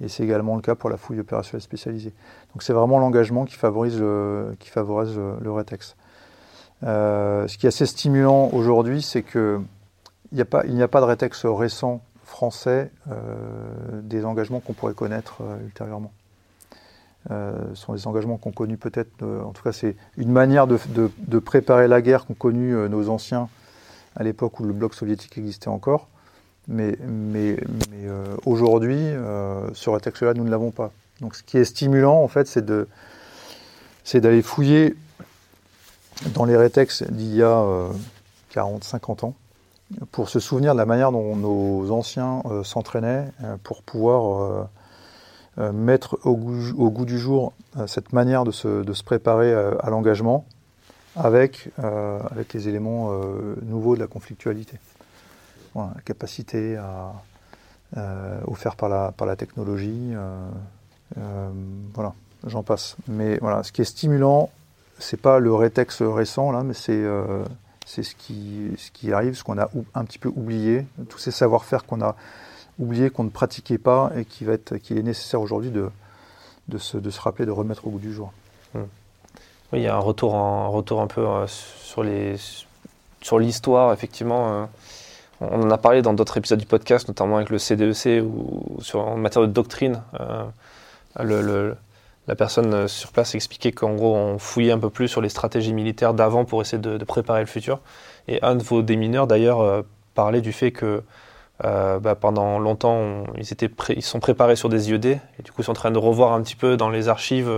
[0.00, 2.12] Et c'est également le cas pour la fouille opérationnelle spécialisée.
[2.52, 5.52] Donc c'est vraiment l'engagement qui favorise le, qui favorise le.
[6.82, 9.60] Euh, ce qui est assez stimulant aujourd'hui, c'est qu'il
[10.32, 13.36] n'y a, a pas de rétexte récent français euh,
[14.02, 16.12] des engagements qu'on pourrait connaître euh, ultérieurement.
[17.30, 21.88] ce sont des engagements qu'on connu peut-être, en tout cas c'est une manière de, préparer
[21.88, 23.48] la guerre qu'ont connu nos anciens
[24.16, 26.08] à l'époque où le bloc soviétique existait encore.
[26.66, 27.56] Mais, mais
[28.46, 28.98] aujourd'hui,
[29.74, 30.92] ce rétexte-là, nous ne l'avons pas.
[31.20, 34.96] Donc ce qui est stimulant, en fait, c'est d'aller fouiller
[36.34, 37.64] dans les rétex d'il y a
[38.54, 39.34] 40-50 euh, ans
[40.10, 44.68] pour se souvenir de la manière dont nos anciens euh, s'entraînaient euh, pour pouvoir
[45.72, 47.52] mettre au goût, du jour
[47.86, 50.46] cette manière de se, préparer à, l'engagement
[51.16, 53.12] avec, avec les éléments
[53.62, 54.78] nouveaux de la conflictualité.
[55.74, 56.78] la capacité
[58.46, 60.12] offerte par la, par la technologie,
[61.94, 62.14] voilà,
[62.46, 62.96] j'en passe.
[63.08, 64.50] Mais voilà, ce qui est stimulant,
[64.98, 67.44] c'est pas le rétex récent là, mais c'est euh,
[67.86, 72.16] ce qui, arrive, ce qu'on a un petit peu oublié, tous ces savoir-faire qu'on a
[72.78, 77.20] oublié, qu'on ne pratiquait pas et qui, va être, qui est nécessaire aujourd'hui de, se,
[77.20, 78.32] rappeler, de remettre au goût du jour.
[78.74, 78.84] Hmm.
[79.74, 82.02] Il y a un retour, un peu euh, sur
[83.38, 84.52] l'histoire, effectivement.
[84.52, 84.64] Euh,
[85.40, 88.78] on en a parlé dans d'autres épisodes du podcast, notamment avec le CDEC e ou
[88.94, 90.02] en matière de doctrine.
[91.18, 91.76] le
[92.26, 95.28] la personne euh, sur place expliquait qu'en gros, on fouillait un peu plus sur les
[95.28, 97.80] stratégies militaires d'avant pour essayer de, préparer le futur.
[98.28, 99.82] Et un de vos démineurs, d'ailleurs, euh,
[100.14, 101.02] parlait du fait que
[101.64, 105.72] euh, bah, pendant longtemps, ils sont préparés sur des IED, et du coup, ils sont
[105.72, 107.50] en train de revoir un petit peu dans les archives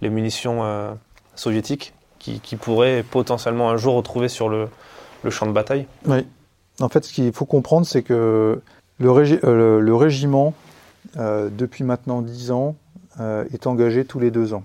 [0.00, 0.96] les munitions
[1.38, 4.68] soviétiques qui, pourraient potentiellement un jour retrouver sur le,
[5.30, 5.86] champ de bataille.
[6.06, 6.26] Oui.
[6.80, 8.60] En fait, ce qu'il faut comprendre, c'est que
[8.98, 10.52] le, le régiment,
[11.16, 12.76] depuis maintenant 10 ans,
[13.20, 14.62] euh, est engagé tous les deux ans.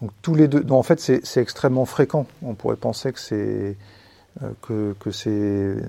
[0.00, 2.26] Donc tous les deux, en fait c'est extrêmement fréquent.
[2.42, 3.74] On pourrait penser que,
[4.42, 5.82] euh,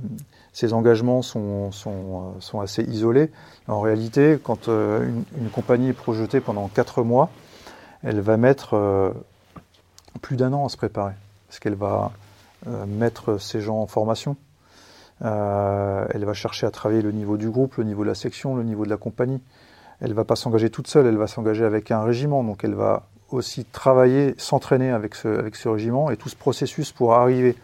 [0.52, 3.32] ces, engagements sont, euh, assez isolés.
[3.70, 7.30] En réalité, quand une, une, compagnie est projetée pendant quatre mois,
[8.04, 9.14] elle va mettre
[10.18, 11.14] plus d'un an à se préparer,
[11.48, 12.12] parce qu'elle va
[12.88, 14.36] mettre ces gens en formation.
[15.22, 18.64] elle va chercher à travailler le niveau du groupe, le niveau de la section, le
[18.64, 19.42] niveau de la compagnie
[20.00, 22.44] elle ne va pas s'engager toute seule, elle va s'engager avec un régiment.
[22.44, 26.12] Donc elle va aussi travailler, s'entraîner avec ce, avec ce régiment.
[26.12, 27.56] Et tout ce processus pour arriver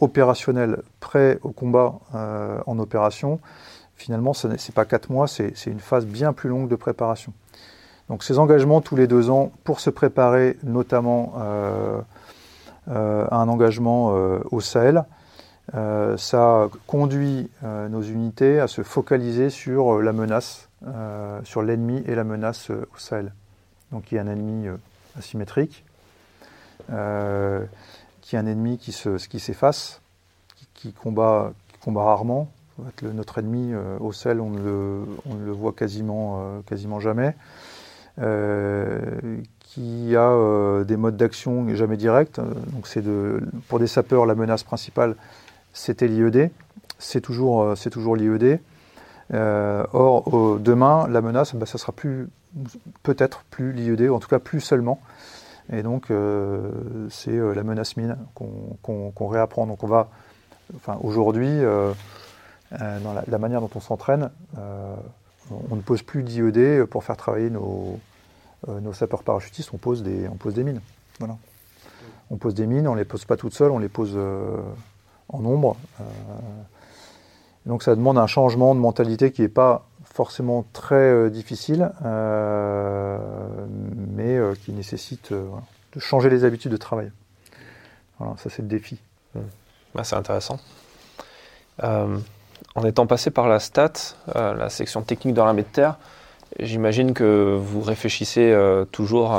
[0.00, 3.40] opérationnel, prêt au combat euh, en opération,
[3.96, 7.32] finalement, ce n'est pas quatre mois, c'est une phase bien plus longue de préparation.
[8.08, 12.00] Donc ces engagements tous les deux ans pour se préparer notamment euh,
[12.88, 14.14] euh, à un engagement
[14.50, 15.04] au Sahel,
[15.72, 22.22] ça conduit nos unités à se focaliser sur la menace euh, sur l'ennemi et la
[22.22, 23.32] menace euh, au Sahel.
[23.92, 24.76] Donc il y a un ennemi euh,
[25.18, 25.84] asymétrique,
[28.20, 30.02] qui est un ennemi qui s'efface,
[30.54, 32.48] qui, qui, combat, qui combat rarement.
[33.02, 37.34] notre ennemi au Sahel, on ne le, on le voit quasiment, quasiment jamais.
[38.18, 42.40] Qui a des modes d'action jamais directs.
[42.72, 45.16] Donc c'est de, pour des sapeurs, la menace principale,
[45.72, 46.50] c'était l'IED.
[46.98, 48.60] C'est toujours, c'est toujours l'IED.
[49.34, 52.28] Euh, or, demain, la menace, bah, ça sera plus,
[53.02, 55.00] peut-être plus l'IED, ou en tout cas plus seulement.
[55.72, 56.70] Et donc, euh,
[57.10, 59.66] c'est euh, la menace mine qu'on réapprend.
[59.66, 60.08] Donc, on va
[60.76, 64.30] enfin, aujourd'hui, dans la, manière dont on s'entraîne,
[65.50, 67.98] on ne pose plus d'IED pour faire travailler nos,
[68.68, 70.28] nos sapeurs parachutistes, on pose des,
[70.64, 70.80] mines.
[72.30, 74.18] On pose des mines, on ne les pose pas toutes seules, on les pose
[75.28, 75.76] en nombre.
[77.64, 83.18] donc ça demande un changement de mentalité qui n'est pas forcément très euh, difficile, euh,
[83.68, 87.12] mais euh, qui nécessite de changer les habitudes de travail.
[88.18, 88.98] Voilà, ça c'est le défi.
[89.34, 89.40] Mmh.
[90.02, 90.58] c'est intéressant.
[92.76, 93.92] En étant passé par la STAT,
[94.34, 95.96] la section technique de l'armée de terre,
[96.60, 98.56] j'imagine que vous réfléchissez
[98.92, 99.34] toujours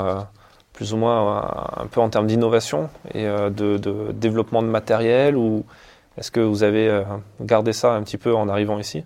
[0.74, 5.64] plus ou moins un peu en termes d'innovation et de, développement de matériel ou
[6.18, 7.04] est-ce que vous avez
[7.40, 9.04] gardé ça un petit peu en arrivant ici?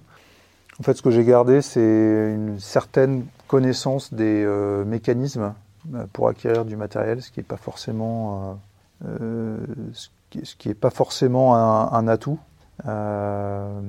[0.81, 5.53] En fait, ce que j'ai gardé, c'est une certaine connaissance des euh, mécanismes
[5.93, 8.59] euh, pour acquérir du matériel, ce qui n'est pas forcément,
[9.05, 9.57] euh,
[9.93, 10.09] ce
[10.57, 12.39] qui, est pas forcément un, atout.
[12.85, 13.81] La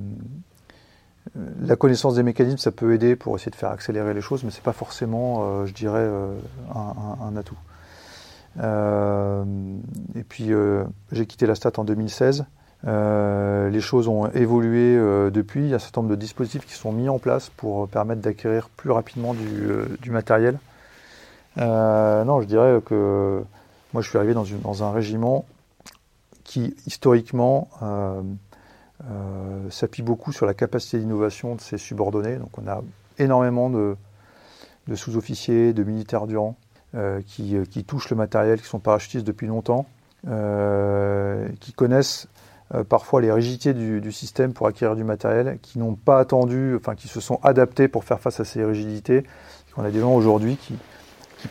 [1.79, 4.63] connaissance des mécanismes, ça peut aider pour essayer de faire accélérer les choses, mais c'est
[4.63, 6.09] pas forcément, je dirais,
[6.75, 7.57] un, un, atout.
[10.15, 10.51] et puis,
[11.13, 12.45] j'ai quitté la Stat en 2016.
[12.87, 15.61] Euh, les choses ont évolué euh, depuis.
[15.61, 18.21] Il y a un certain nombre de dispositifs qui sont mis en place pour permettre
[18.21, 20.59] d'acquérir plus rapidement du, euh, matériel.
[21.57, 23.43] non, je dirais que
[23.93, 25.45] moi je suis arrivé dans, un régiment
[26.45, 27.69] qui historiquement
[29.71, 32.37] s'appuie beaucoup sur la capacité d'innovation de ses subordonnés.
[32.37, 32.83] Donc on a
[33.19, 33.97] énormément de,
[34.95, 36.57] sous-officiers, de militaires du rang
[37.27, 39.87] qui, qui, touchent le matériel, qui sont parachutistes depuis longtemps,
[40.25, 42.29] qui connaissent
[42.75, 46.95] euh, parfois les rigidités du, système pour acquérir du matériel, qui n'ont pas attendu, enfin
[46.95, 49.25] qui se sont adaptés pour faire face à ces rigidités.
[49.77, 50.77] On a des gens aujourd'hui qui,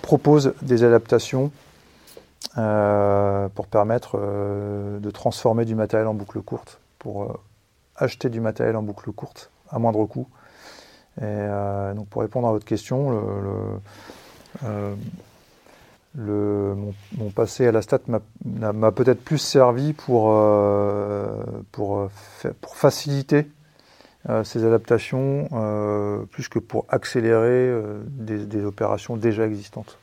[0.01, 1.51] proposent des adaptations
[2.57, 7.41] euh, pour permettre euh, de transformer du matériel en boucle courte, pour
[7.95, 10.27] acheter du matériel en boucle courte à moindre coût.
[11.21, 11.47] Et
[11.95, 13.11] donc pour répondre à votre question,
[16.15, 16.75] le,
[17.17, 17.99] mon, passé à la stat
[18.43, 21.43] m'a peut-être plus servi pour, euh,
[21.79, 22.07] euh,
[22.73, 23.47] faciliter
[24.29, 25.47] euh, ces adaptations
[26.31, 27.73] plus que pour accélérer
[28.05, 29.97] des, opérations déjà existantes.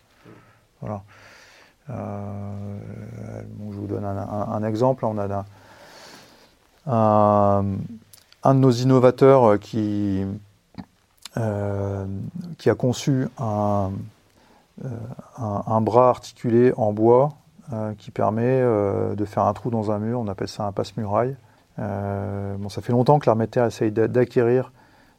[0.81, 1.03] Voilà.
[1.89, 1.95] je
[3.59, 5.05] vous donne un, exemple.
[5.05, 5.45] On a
[6.89, 7.63] un,
[8.45, 10.25] de nos innovateurs qui,
[11.35, 13.91] qui a conçu un
[14.85, 14.89] euh,
[15.39, 17.31] un, bras articulé en bois
[17.73, 20.21] euh, qui permet euh, de faire un trou dans un mur.
[20.21, 21.37] On appelle ça un passe-muraille.
[21.77, 24.73] bon, ça fait longtemps que l'armée de terre essaye d'acquérir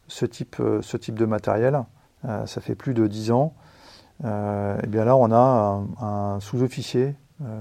[0.08, 1.84] ce type, de matériel.
[2.24, 3.54] ça fait plus de 10 ans.
[4.24, 7.16] et bien là, on a un, sous-officier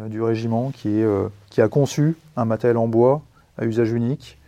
[0.07, 1.03] du régiment qui,
[1.51, 3.23] qui, a conçu un matériel en bois
[3.59, 4.39] à usage unique,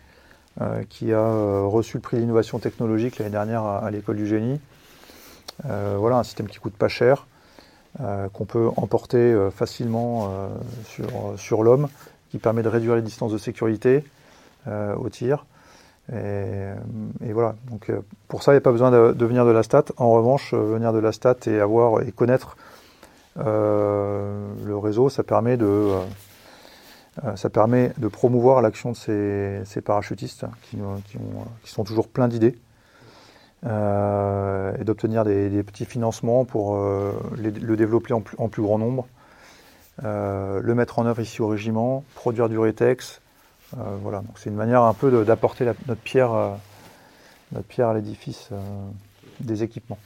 [0.89, 4.59] qui a reçu le prix d'innovation technologique l'année dernière à, l'école du génie.
[5.63, 7.25] voilà, un système qui coûte pas cher,
[7.99, 10.47] euh, qu'on peut emporter euh, facilement euh,
[10.85, 11.89] sur, sur l'homme,
[12.29, 14.05] qui permet de réduire les distances de sécurité
[14.67, 15.45] au tir.
[16.13, 17.55] Et, voilà.
[17.69, 17.91] Donc
[18.27, 19.85] pour ça, il n'y a pas besoin de, venir de la stat.
[19.97, 22.57] En revanche, venir de la stat et avoir et connaître
[23.37, 25.89] le réseau, ça permet de
[27.35, 30.77] ça permet de promouvoir l'action de ces, parachutistes qui,
[31.63, 32.57] qui, sont toujours pleins d'idées.
[33.67, 39.05] Euh, et d'obtenir des, petits financements pour euh, le développer en plus, grand nombre,
[40.03, 43.21] euh, le mettre en œuvre ici au régiment, produire du rétex.
[44.01, 46.31] voilà, donc c'est une manière un peu d'apporter notre pierre,
[47.51, 48.49] notre pierre à l'édifice
[49.39, 49.99] des équipements.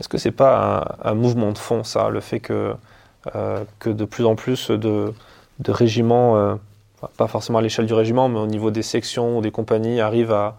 [0.00, 2.74] Est-ce que c'est pas un, mouvement de fond, ça, le fait que
[3.84, 5.14] de plus en plus de,
[5.58, 6.58] de régiments,
[7.16, 10.32] pas forcément à l'échelle du régiment, mais au niveau des sections ou des compagnies, arrivent
[10.32, 10.56] à,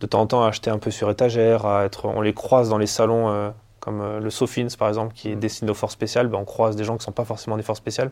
[0.00, 2.68] de temps en temps à acheter un peu sur étagère, à être, on les croise
[2.68, 5.94] dans les salons euh, comme euh, le Sofins par exemple qui est destiné aux forces
[5.94, 8.10] spéciales, ben, on croise des gens qui ne sont pas forcément des forces spéciales.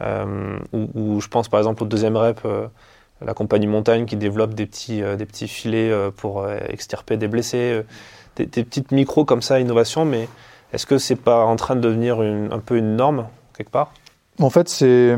[0.00, 2.46] Euh, ou, je pense par exemple au deuxième rep,
[3.20, 7.82] la compagnie Montagne qui développe des petits, des petits filets pour extirper des blessés,
[8.36, 10.28] des, petites micros comme ça, innovation, mais
[10.72, 13.92] est-ce que c'est pas en train de devenir un peu une norme quelque part?
[14.40, 15.16] En fait, c'est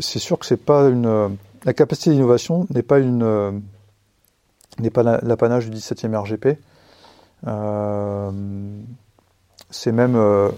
[0.00, 1.36] sûr que c'est pas une.
[1.64, 3.62] La capacité d'innovation n'est pas une
[4.78, 6.58] n'est pas l'apanage du 17e RGP.
[7.46, 8.30] Euh,
[9.70, 10.50] c'est même, euh,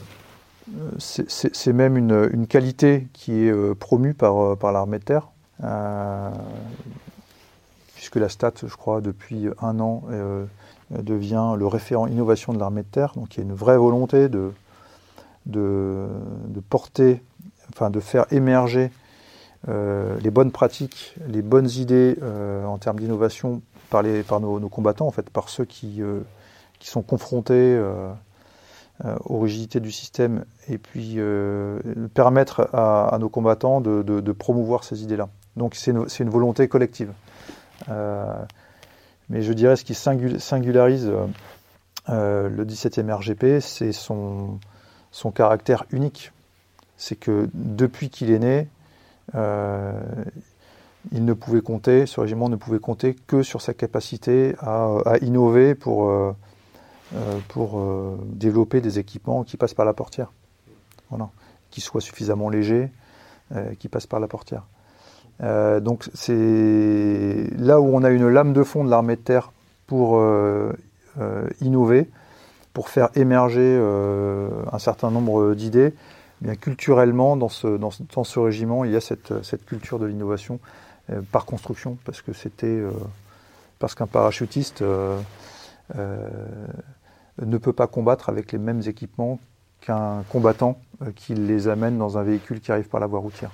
[1.66, 5.28] même une, qualité qui est euh, promue par, par l'armée de terre,
[7.94, 10.04] puisque la STAT, je crois, depuis un an,
[10.90, 13.12] devient le référent innovation de l'armée de terre.
[13.16, 14.52] Donc il y a une vraie volonté de,
[15.46, 16.08] de,
[16.68, 17.22] porter,
[17.72, 18.90] enfin de faire émerger
[19.68, 22.16] les bonnes pratiques, les bonnes idées
[22.66, 26.00] en termes d'innovation par, par nos, combattants, en fait, par ceux qui,
[26.80, 27.80] qui sont confrontés
[29.24, 31.18] aux rigidités du système, et puis
[32.14, 35.28] permettre à, nos combattants de, promouvoir ces idées-là.
[35.56, 37.12] Donc c'est une, volonté collective.
[37.88, 41.12] mais je dirais ce qui singularise
[42.08, 44.58] le 17e RGP, c'est son
[45.32, 46.32] caractère unique.
[46.96, 48.68] C'est que depuis qu'il est né,
[49.34, 49.92] euh,
[51.10, 55.74] il ne pouvait compter, ce régiment ne pouvait compter que sur sa capacité à, innover
[55.74, 56.32] pour, euh,
[57.14, 60.32] euh, développer des équipements qui passent par la portière.
[61.10, 61.30] Voilà.
[61.70, 62.90] Qui soient suffisamment légers,
[63.78, 64.64] qui passent par la portière.
[65.40, 69.52] donc c'est là où on a une lame de fond de l'armée de terre
[69.86, 70.22] pour
[71.60, 72.10] innover,
[72.74, 73.78] pour faire émerger
[74.70, 75.94] un certain nombre d'idées.
[76.60, 80.58] Culturellement, dans ce, dans, dans, ce régiment, il y a cette, cette culture de l'innovation
[81.10, 82.90] euh, par construction, parce que c'était euh,
[83.78, 85.18] parce qu'un parachutiste ne
[87.58, 89.40] peut pas combattre avec les mêmes équipements
[89.80, 90.78] qu'un combattant
[91.16, 93.50] qui les amène dans un véhicule qui arrive par la voie routière.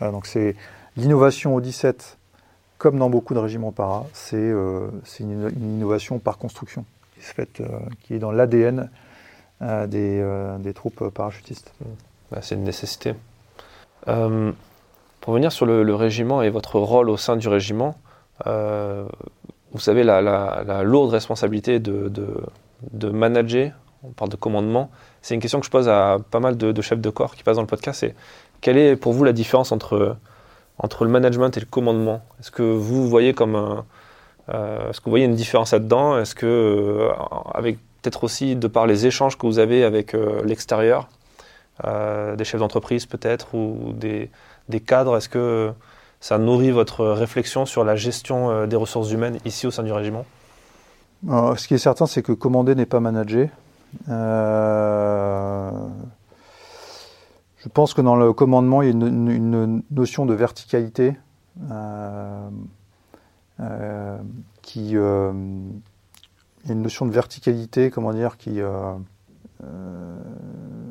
[0.00, 0.56] donc c'est
[0.96, 2.18] l'innovation au 17,
[2.78, 6.84] comme dans beaucoup de régiments para, c'est une, une, innovation par construction
[7.20, 7.66] qui, euh,
[8.02, 8.90] qui est dans l'ADN
[9.62, 11.72] euh, euh, des, troupes parachutistes.
[12.30, 13.14] Bah, c'est une nécessité.
[14.04, 17.96] pour venir sur le, régiment et votre rôle au sein du régiment,
[18.44, 22.10] vous savez la, lourde responsabilité de,
[22.92, 23.72] de, manager,
[24.04, 24.90] on parle de commandement.
[25.22, 27.56] C'est une question que je pose à pas mal de, chefs de corps qui passent
[27.56, 28.00] dans le podcast.
[28.00, 28.14] C'est
[28.60, 30.16] quelle est pour vous la différence entre,
[30.78, 32.22] entre le management et le commandement?
[32.40, 33.84] Est-ce que vous voyez comme un,
[34.52, 36.18] euh, est-ce que vous voyez une différence là-dedans?
[36.18, 37.08] Est-ce que, euh,
[37.54, 41.08] avec peut-être aussi de par les échanges que vous avez avec euh, l'extérieur,
[41.84, 44.30] des chefs d'entreprise peut-être ou des,
[44.86, 45.72] cadres, est-ce que
[46.20, 50.24] ça nourrit votre réflexion sur la gestion des ressources humaines ici au sein du régiment?
[51.28, 53.48] Ce qui est certain, c'est que commander n'est pas manager.
[54.06, 54.12] je
[57.72, 61.16] pense que dans le commandement, il y a une, notion de verticalité.
[63.60, 64.16] Euh,
[64.62, 65.32] qui euh,
[66.68, 68.94] une notion de verticalité, comment dire, qui euh,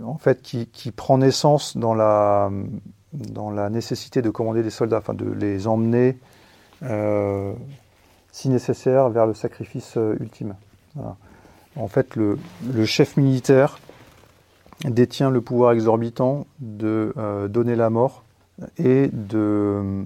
[0.05, 2.49] en fait qui, prend naissance dans la
[3.69, 6.17] nécessité de commander des soldats, enfin de les emmener
[8.31, 10.55] si nécessaire vers le sacrifice ultime.
[11.75, 12.37] En fait, le,
[12.85, 13.79] chef militaire
[14.85, 17.13] détient le pouvoir exorbitant de
[17.47, 18.23] donner la mort
[18.77, 20.05] et de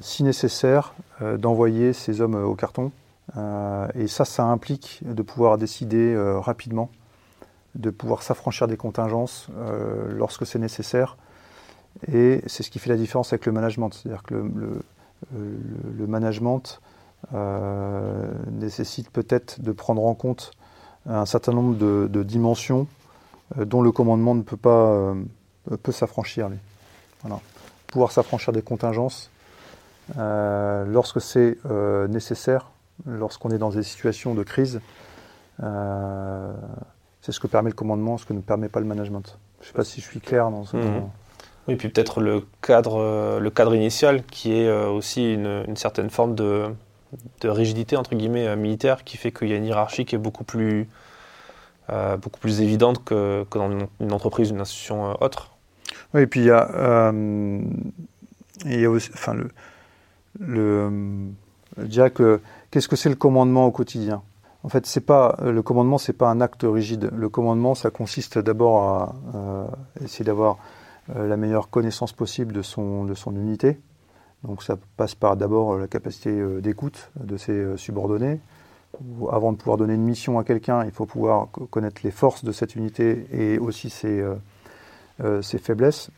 [0.00, 2.90] si nécessaire, euh, d'envoyer ces hommes au carton.
[3.36, 6.90] Euh, et ça, ça implique de pouvoir décider euh, rapidement,
[7.74, 9.48] de pouvoir s'affranchir des contingences
[10.08, 11.16] lorsque c'est nécessaire.
[12.12, 13.90] Et c'est ce qui fait la différence avec le management.
[13.92, 16.80] C'est-à-dire que le, management
[18.50, 20.52] nécessite peut-être de prendre en compte
[21.06, 22.86] un certain nombre de, dimensions
[23.56, 25.14] dont le commandement ne peut pas
[25.82, 26.48] peut s'affranchir.
[27.22, 27.40] Voilà
[27.86, 29.30] pouvoir s'affranchir des contingences
[30.18, 32.70] euh, lorsque c'est euh, nécessaire,
[33.04, 34.80] lorsqu'on est dans des situations de crise.
[35.62, 36.52] Euh,
[37.20, 39.38] c'est ce que permet le commandement, ce que ne permet pas le management.
[39.60, 40.76] Je ne sais pas si je suis clair dans ce.
[40.76, 41.10] Mmh.
[41.68, 46.66] Oui, puis peut-être le cadre, le cadre initial qui est aussi une, certaine forme de,
[47.40, 50.44] de, rigidité entre guillemets militaire qui fait qu'il y a une hiérarchie qui est beaucoup
[50.44, 50.88] plus,
[51.88, 55.56] beaucoup plus évidente que, que, dans une entreprise, une institution autre.
[56.14, 57.60] Oui, et puis il y a, euh,
[58.64, 59.48] il y a aussi, enfin, le,
[60.40, 60.90] le,
[61.78, 62.40] je dirais que
[62.76, 64.20] qu'est-ce que c'est le commandement au quotidien?
[64.62, 67.08] En fait, c'est pas le commandement, c'est pas un acte rigide.
[67.16, 69.14] Le commandement, ça consiste d'abord à
[70.04, 70.58] essayer d'avoir
[71.16, 73.80] euh, la meilleure connaissance possible de son, de son unité.
[74.44, 78.40] Donc ça passe par d'abord la capacité euh, d'écoute de ses subordonnés.
[79.32, 82.52] Avant de pouvoir donner une mission à quelqu'un, il faut pouvoir connaître les forces de
[82.52, 84.22] cette unité et aussi ses,
[85.22, 86.10] euh, ses faiblesses.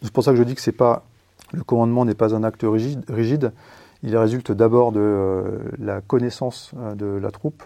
[0.00, 1.04] C'est pour ça que je dis que pas
[1.52, 3.52] le commandement n'est pas un acte rigide.
[4.02, 7.62] Il résulte d'abord de euh, la connaissance euh, de la troupe,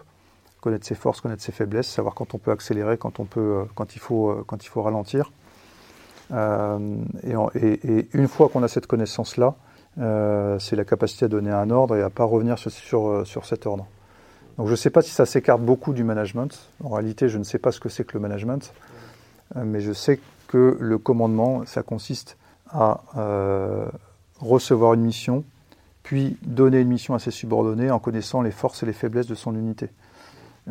[0.61, 3.95] connaître ses forces, connaître ses faiblesses, savoir quand on peut accélérer, quand on peut, quand
[3.95, 5.31] il faut, quand il faut ralentir.
[6.33, 9.55] Et, une fois qu'on a cette connaissance-là,
[10.59, 13.67] c'est la capacité à donner un ordre et à pas revenir sur, sur, sur cet
[13.67, 13.87] ordre.
[14.57, 16.71] Donc je ne sais pas si ça s'écarte beaucoup du management.
[16.83, 18.73] En réalité, je ne sais pas ce que c'est que le management,
[19.55, 20.19] mais je sais
[20.49, 22.37] que le commandement, ça consiste
[22.71, 23.87] à euh,
[24.41, 25.45] recevoir une mission,
[26.05, 29.35] puis donner une mission à ses subordonnés en connaissant les forces et les faiblesses de
[29.35, 29.91] son unité.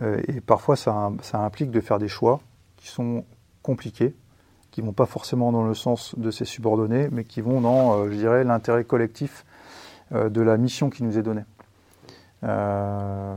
[0.01, 2.39] Euh, et parfois, ça, implique de faire des choix
[2.77, 3.25] qui sont
[3.61, 4.15] compliqués,
[4.71, 8.15] qui vont pas forcément dans le sens de ses subordonnés, mais qui vont dans, je
[8.15, 9.45] dirais, l'intérêt collectif
[10.11, 11.43] de la mission qui nous est donnée.
[12.41, 13.35] voilà.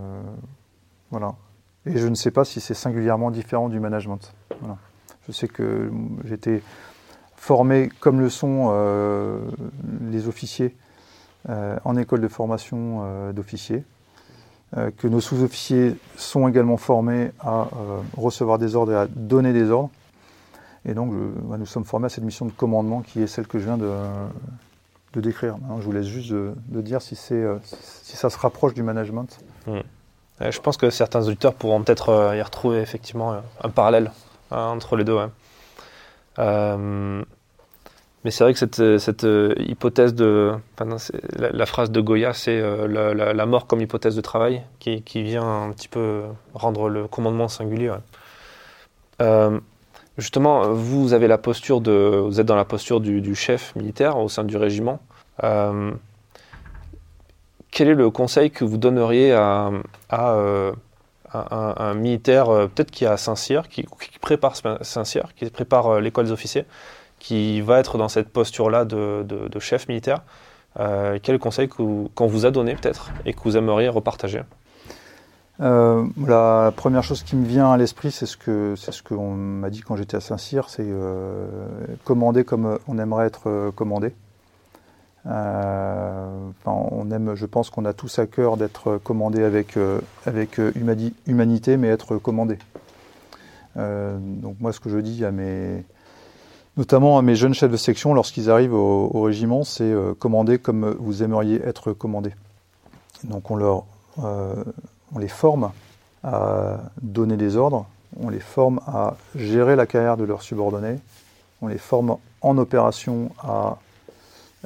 [1.87, 4.33] Et je ne sais pas si c'est singulièrement différent du management.
[5.27, 5.91] Je sais que
[6.25, 6.63] j'étais
[7.37, 9.41] formé comme le sont euh,
[10.11, 10.86] les officiers euh,
[11.49, 13.85] en école de formation euh, d'officiers,
[14.99, 17.69] que nos sous-officiers sont également formés à
[18.17, 19.91] recevoir des ordres et à donner des ordres.
[20.85, 21.13] Et donc,
[21.45, 23.79] bah, nous sommes formés à cette mission de commandement qui est celle que je viens
[23.79, 23.91] de,
[25.21, 25.57] décrire.
[25.79, 29.39] je vous laisse juste de, dire si, si ça se rapproche du management.
[29.67, 29.81] Hmm.
[30.41, 34.11] Je pense que certains auditeurs pourront peut-être y retrouver effectivement un parallèle
[34.51, 35.17] hein, entre les deux.
[38.27, 40.55] Mais c'est vrai que cette, cette euh, hypothèse de.
[41.37, 45.71] la, phrase de Goya, c'est euh, la, mort comme hypothèse de travail qui, vient un
[45.71, 46.23] petit peu
[46.53, 47.93] rendre le commandement singulier.
[49.23, 49.61] Euh,
[50.19, 52.21] justement, vous avez la posture de.
[52.27, 54.99] Vous êtes dans la posture du, chef militaire au sein du régiment.
[55.41, 55.95] quel
[57.79, 59.71] est le conseil que vous donneriez à,
[60.09, 60.73] à,
[61.33, 66.33] un, militaire, peut-être qui est à Saint-Cyr, qui, qui, prépare Saint-Cyr, qui prépare l'école des
[66.33, 66.65] officiers
[67.19, 70.23] qui va être dans cette posture-là de, chef militaire,
[70.79, 74.43] euh, quel conseil qu'on vous a donné peut-être et que vous aimeriez repartager
[75.59, 79.71] euh, la première chose qui me vient à l'esprit, c'est ce que ce qu'on m'a
[79.71, 81.47] dit quand j'étais à Saint-Cyr, c'est euh,
[82.05, 84.13] commander comme on aimerait être commandé.
[85.25, 89.79] on aime, je pense qu'on a tous à cœur d'être commandé avec
[90.27, 90.61] avec
[91.27, 92.59] humanité, mais être commandé.
[93.77, 95.85] donc moi, ce que je dis à mes
[96.77, 100.91] notamment à mes jeunes chefs de section, lorsqu'ils arrivent au, régiment, c'est euh, commander comme
[100.99, 102.35] vous aimeriez être commandé.
[103.25, 103.85] Donc on, leur,
[104.23, 104.55] euh,
[105.15, 105.73] on les forme
[106.23, 107.87] à donner des ordres,
[108.21, 110.99] on les forme à gérer la carrière de leurs subordonnés,
[111.63, 113.79] on les forme en opération à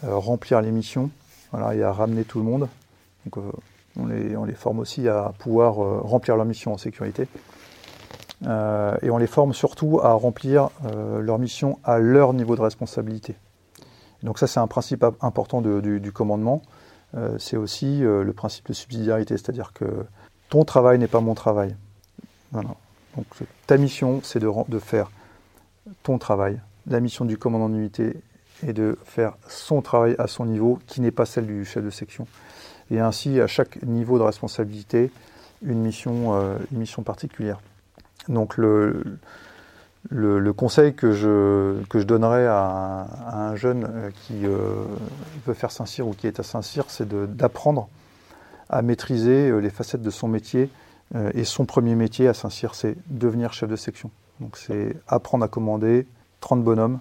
[0.05, 1.11] euh, remplir les missions
[1.53, 2.69] voilà, et à ramener tout le monde.
[3.27, 3.45] Donc,
[3.99, 7.27] on, les, on, les, forme aussi à pouvoir remplir leur mission en sécurité.
[8.47, 12.62] Euh, et on les forme surtout à remplir euh, leur mission à leur niveau de
[12.62, 13.36] responsabilité.
[14.22, 16.62] donc ça, c'est un principe important du, commandement.
[17.16, 20.07] Euh, c'est aussi le principe de subsidiarité, c'est-à-dire que
[20.49, 21.76] ton travail n'est pas mon travail.
[22.53, 23.26] Donc
[23.66, 25.11] ta mission, c'est de, faire
[26.03, 26.61] ton travail.
[26.86, 28.16] La mission du commandant d'unité
[28.66, 31.91] est de faire son travail à son niveau, qui n'est pas celle du chef de
[31.91, 32.26] section.
[32.91, 35.11] Et ainsi, à chaque niveau de responsabilité,
[35.62, 37.61] une mission particulière.
[38.29, 39.03] Donc le,
[40.53, 44.85] conseil que je, donnerais à, un jeune euh, qui euh,
[45.47, 47.89] veut faire Saint-Cyr ou qui est à Saint-Cyr, c'est d'apprendre
[48.68, 50.71] à maîtriser euh, les facettes de son métier.
[51.35, 54.11] et son premier métier à Saint-Cyr, c'est devenir chef de section.
[54.39, 56.07] Donc c'est apprendre à commander
[56.41, 57.01] 30 bonhommes.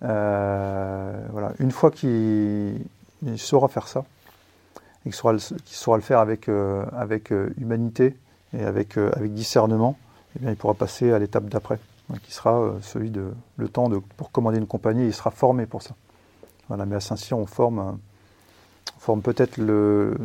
[0.00, 1.52] voilà.
[1.58, 2.84] Une fois qu'il
[3.36, 4.04] saura faire ça,
[5.06, 6.50] et qu'il saura, le faire avec,
[7.58, 8.14] humanité
[8.52, 8.98] et avec
[9.32, 9.96] discernement,
[10.36, 11.78] eh il pourra passer à l'étape d'après,
[12.12, 15.30] hein, qui sera euh, celui de le temps de, pour commander une compagnie, il sera
[15.30, 15.94] formé pour ça.
[16.68, 17.92] Voilà, mais à Saint-Cyr, on forme, euh,
[18.98, 20.16] forme peut-être le,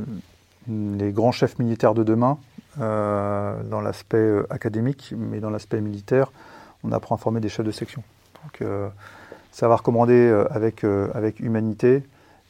[0.67, 2.37] les grands chefs militaires de demain
[2.79, 6.31] euh, dans l'aspect académique, mais dans l'aspect militaire,
[6.83, 8.03] on apprend à former des chefs de section.
[8.43, 8.69] Donc,
[9.51, 12.03] savoir commander avec, avec humanité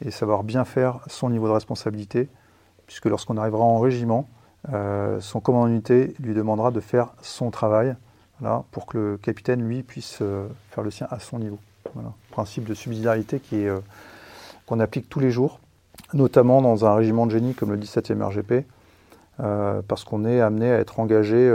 [0.04, 2.28] et savoir bien faire son niveau de responsabilité,
[2.86, 4.28] puisque lorsqu'on arrivera en régiment,
[4.74, 7.96] euh, son commandant d'unité lui demandera de faire son travail
[8.72, 11.60] pour que le capitaine, lui, puisse euh, faire le sien à son niveau.
[12.32, 13.80] Principe de subsidiarité euh,
[14.66, 15.60] qu'on applique tous les jours,
[16.14, 18.66] notamment dans un régiment de génie comme le 17e RGP,
[19.38, 21.54] parce qu'on est amené à être engagé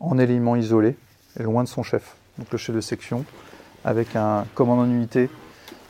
[0.00, 0.96] en élément isolé
[1.38, 2.16] et loin de son chef.
[2.36, 3.24] Donc le chef de section,
[3.84, 5.30] avec un commandant d'unité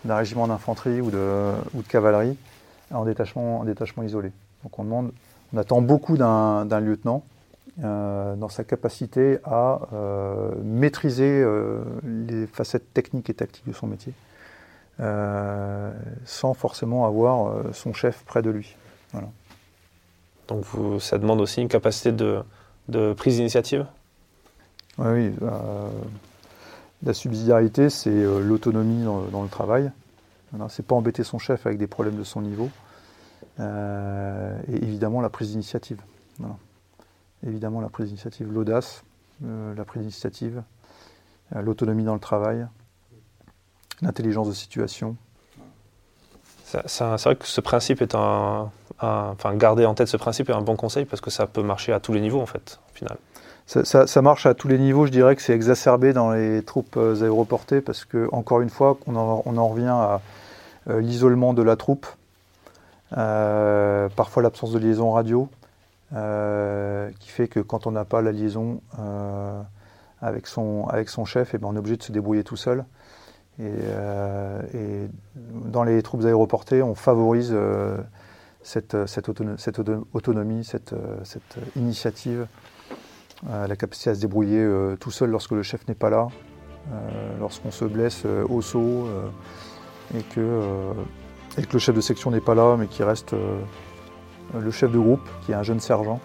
[0.05, 2.37] d'un régiment d'infanterie ou de, ou de cavalerie
[2.93, 4.31] en détachement, en détachement isolé.
[4.63, 5.11] Donc on demande
[5.53, 7.25] on attend beaucoup d'un lieutenant
[7.85, 13.87] euh, dans sa capacité à euh, maîtriser euh, les facettes techniques et tactiques de son
[13.87, 14.13] métier,
[16.25, 18.77] sans forcément avoir son chef près de lui.
[20.49, 20.65] Donc
[21.01, 23.87] ça demande aussi une capacité de, prise d'initiative?
[24.99, 25.33] Oui,
[27.05, 29.93] la subsidiarité, c'est l'autonomie dans, le travail.
[30.69, 32.71] C'est pas embêter son chef avec des problèmes de son niveau.
[33.61, 36.01] Euh, et évidemment la prise d'initiative.
[37.47, 39.05] Évidemment la prise d'initiative, l'audace,
[39.45, 40.63] euh, la prise d'initiative,
[41.55, 42.67] euh, l'autonomie dans le travail,
[44.03, 45.17] l'intelligence de situation.
[46.65, 50.61] C'est vrai que ce principe est un, Enfin, garder en tête ce principe est un
[50.61, 53.17] bon conseil parce que ça peut marcher à tous les niveaux, en fait, au final.
[53.67, 55.07] ça, marche à tous les niveaux.
[55.07, 59.15] Je dirais que c'est exacerbé dans les troupes aéroportées parce que, encore une fois, on
[59.15, 60.21] en, revient à
[60.89, 62.09] l'isolement de la troupe,
[63.11, 65.49] parfois l'absence de liaison radio,
[66.11, 68.81] qui fait que quand on n'a pas la liaison
[70.21, 72.85] avec, son, avec son chef, eh ben on est obligé de se débrouiller tout seul.
[73.61, 77.99] Euh, et, dans les troupes aéroportées, on favorise euh,
[78.63, 80.95] cette, cette, autonomie, cette,
[81.77, 82.47] initiative,
[83.49, 84.67] euh, la capacité à se débrouiller
[85.01, 86.29] tout seul lorsque le chef n'est pas là,
[87.41, 89.09] lorsqu'on se blesse au saut
[90.15, 90.93] et, que,
[91.59, 93.35] et que le chef de section n'est pas là, mais qui reste
[94.55, 96.21] le chef de groupe, qui est un jeune sergent.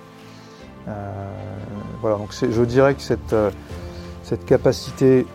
[2.02, 3.36] voilà, donc je dirais que cette,
[4.24, 5.26] cette capacité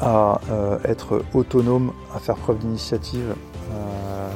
[0.00, 3.34] à euh, être autonome, à faire preuve d'initiative
[3.72, 4.28] euh,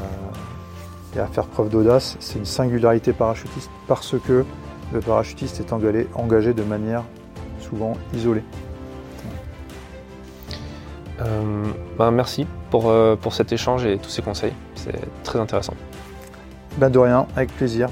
[1.16, 4.44] et à faire preuve d'audace, c'est une singularité parachutiste parce que
[4.92, 7.04] le parachutiste est engagé de manière
[7.60, 8.44] souvent isolée.
[11.20, 11.64] Euh,
[11.98, 15.74] ben merci pour, pour cet échange et tous ces conseils, c'est très intéressant.
[16.76, 17.88] Ben de rien, avec plaisir.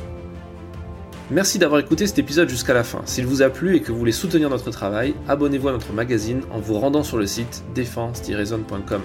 [1.30, 3.00] Merci d'avoir écouté cet épisode jusqu'à la fin.
[3.04, 6.42] S'il vous a plu et que vous voulez soutenir notre travail, abonnez-vous à notre magazine
[6.52, 9.02] en vous rendant sur le site défense-zone.com.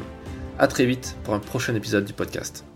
[0.60, 2.71] A très vite pour un prochain épisode du podcast.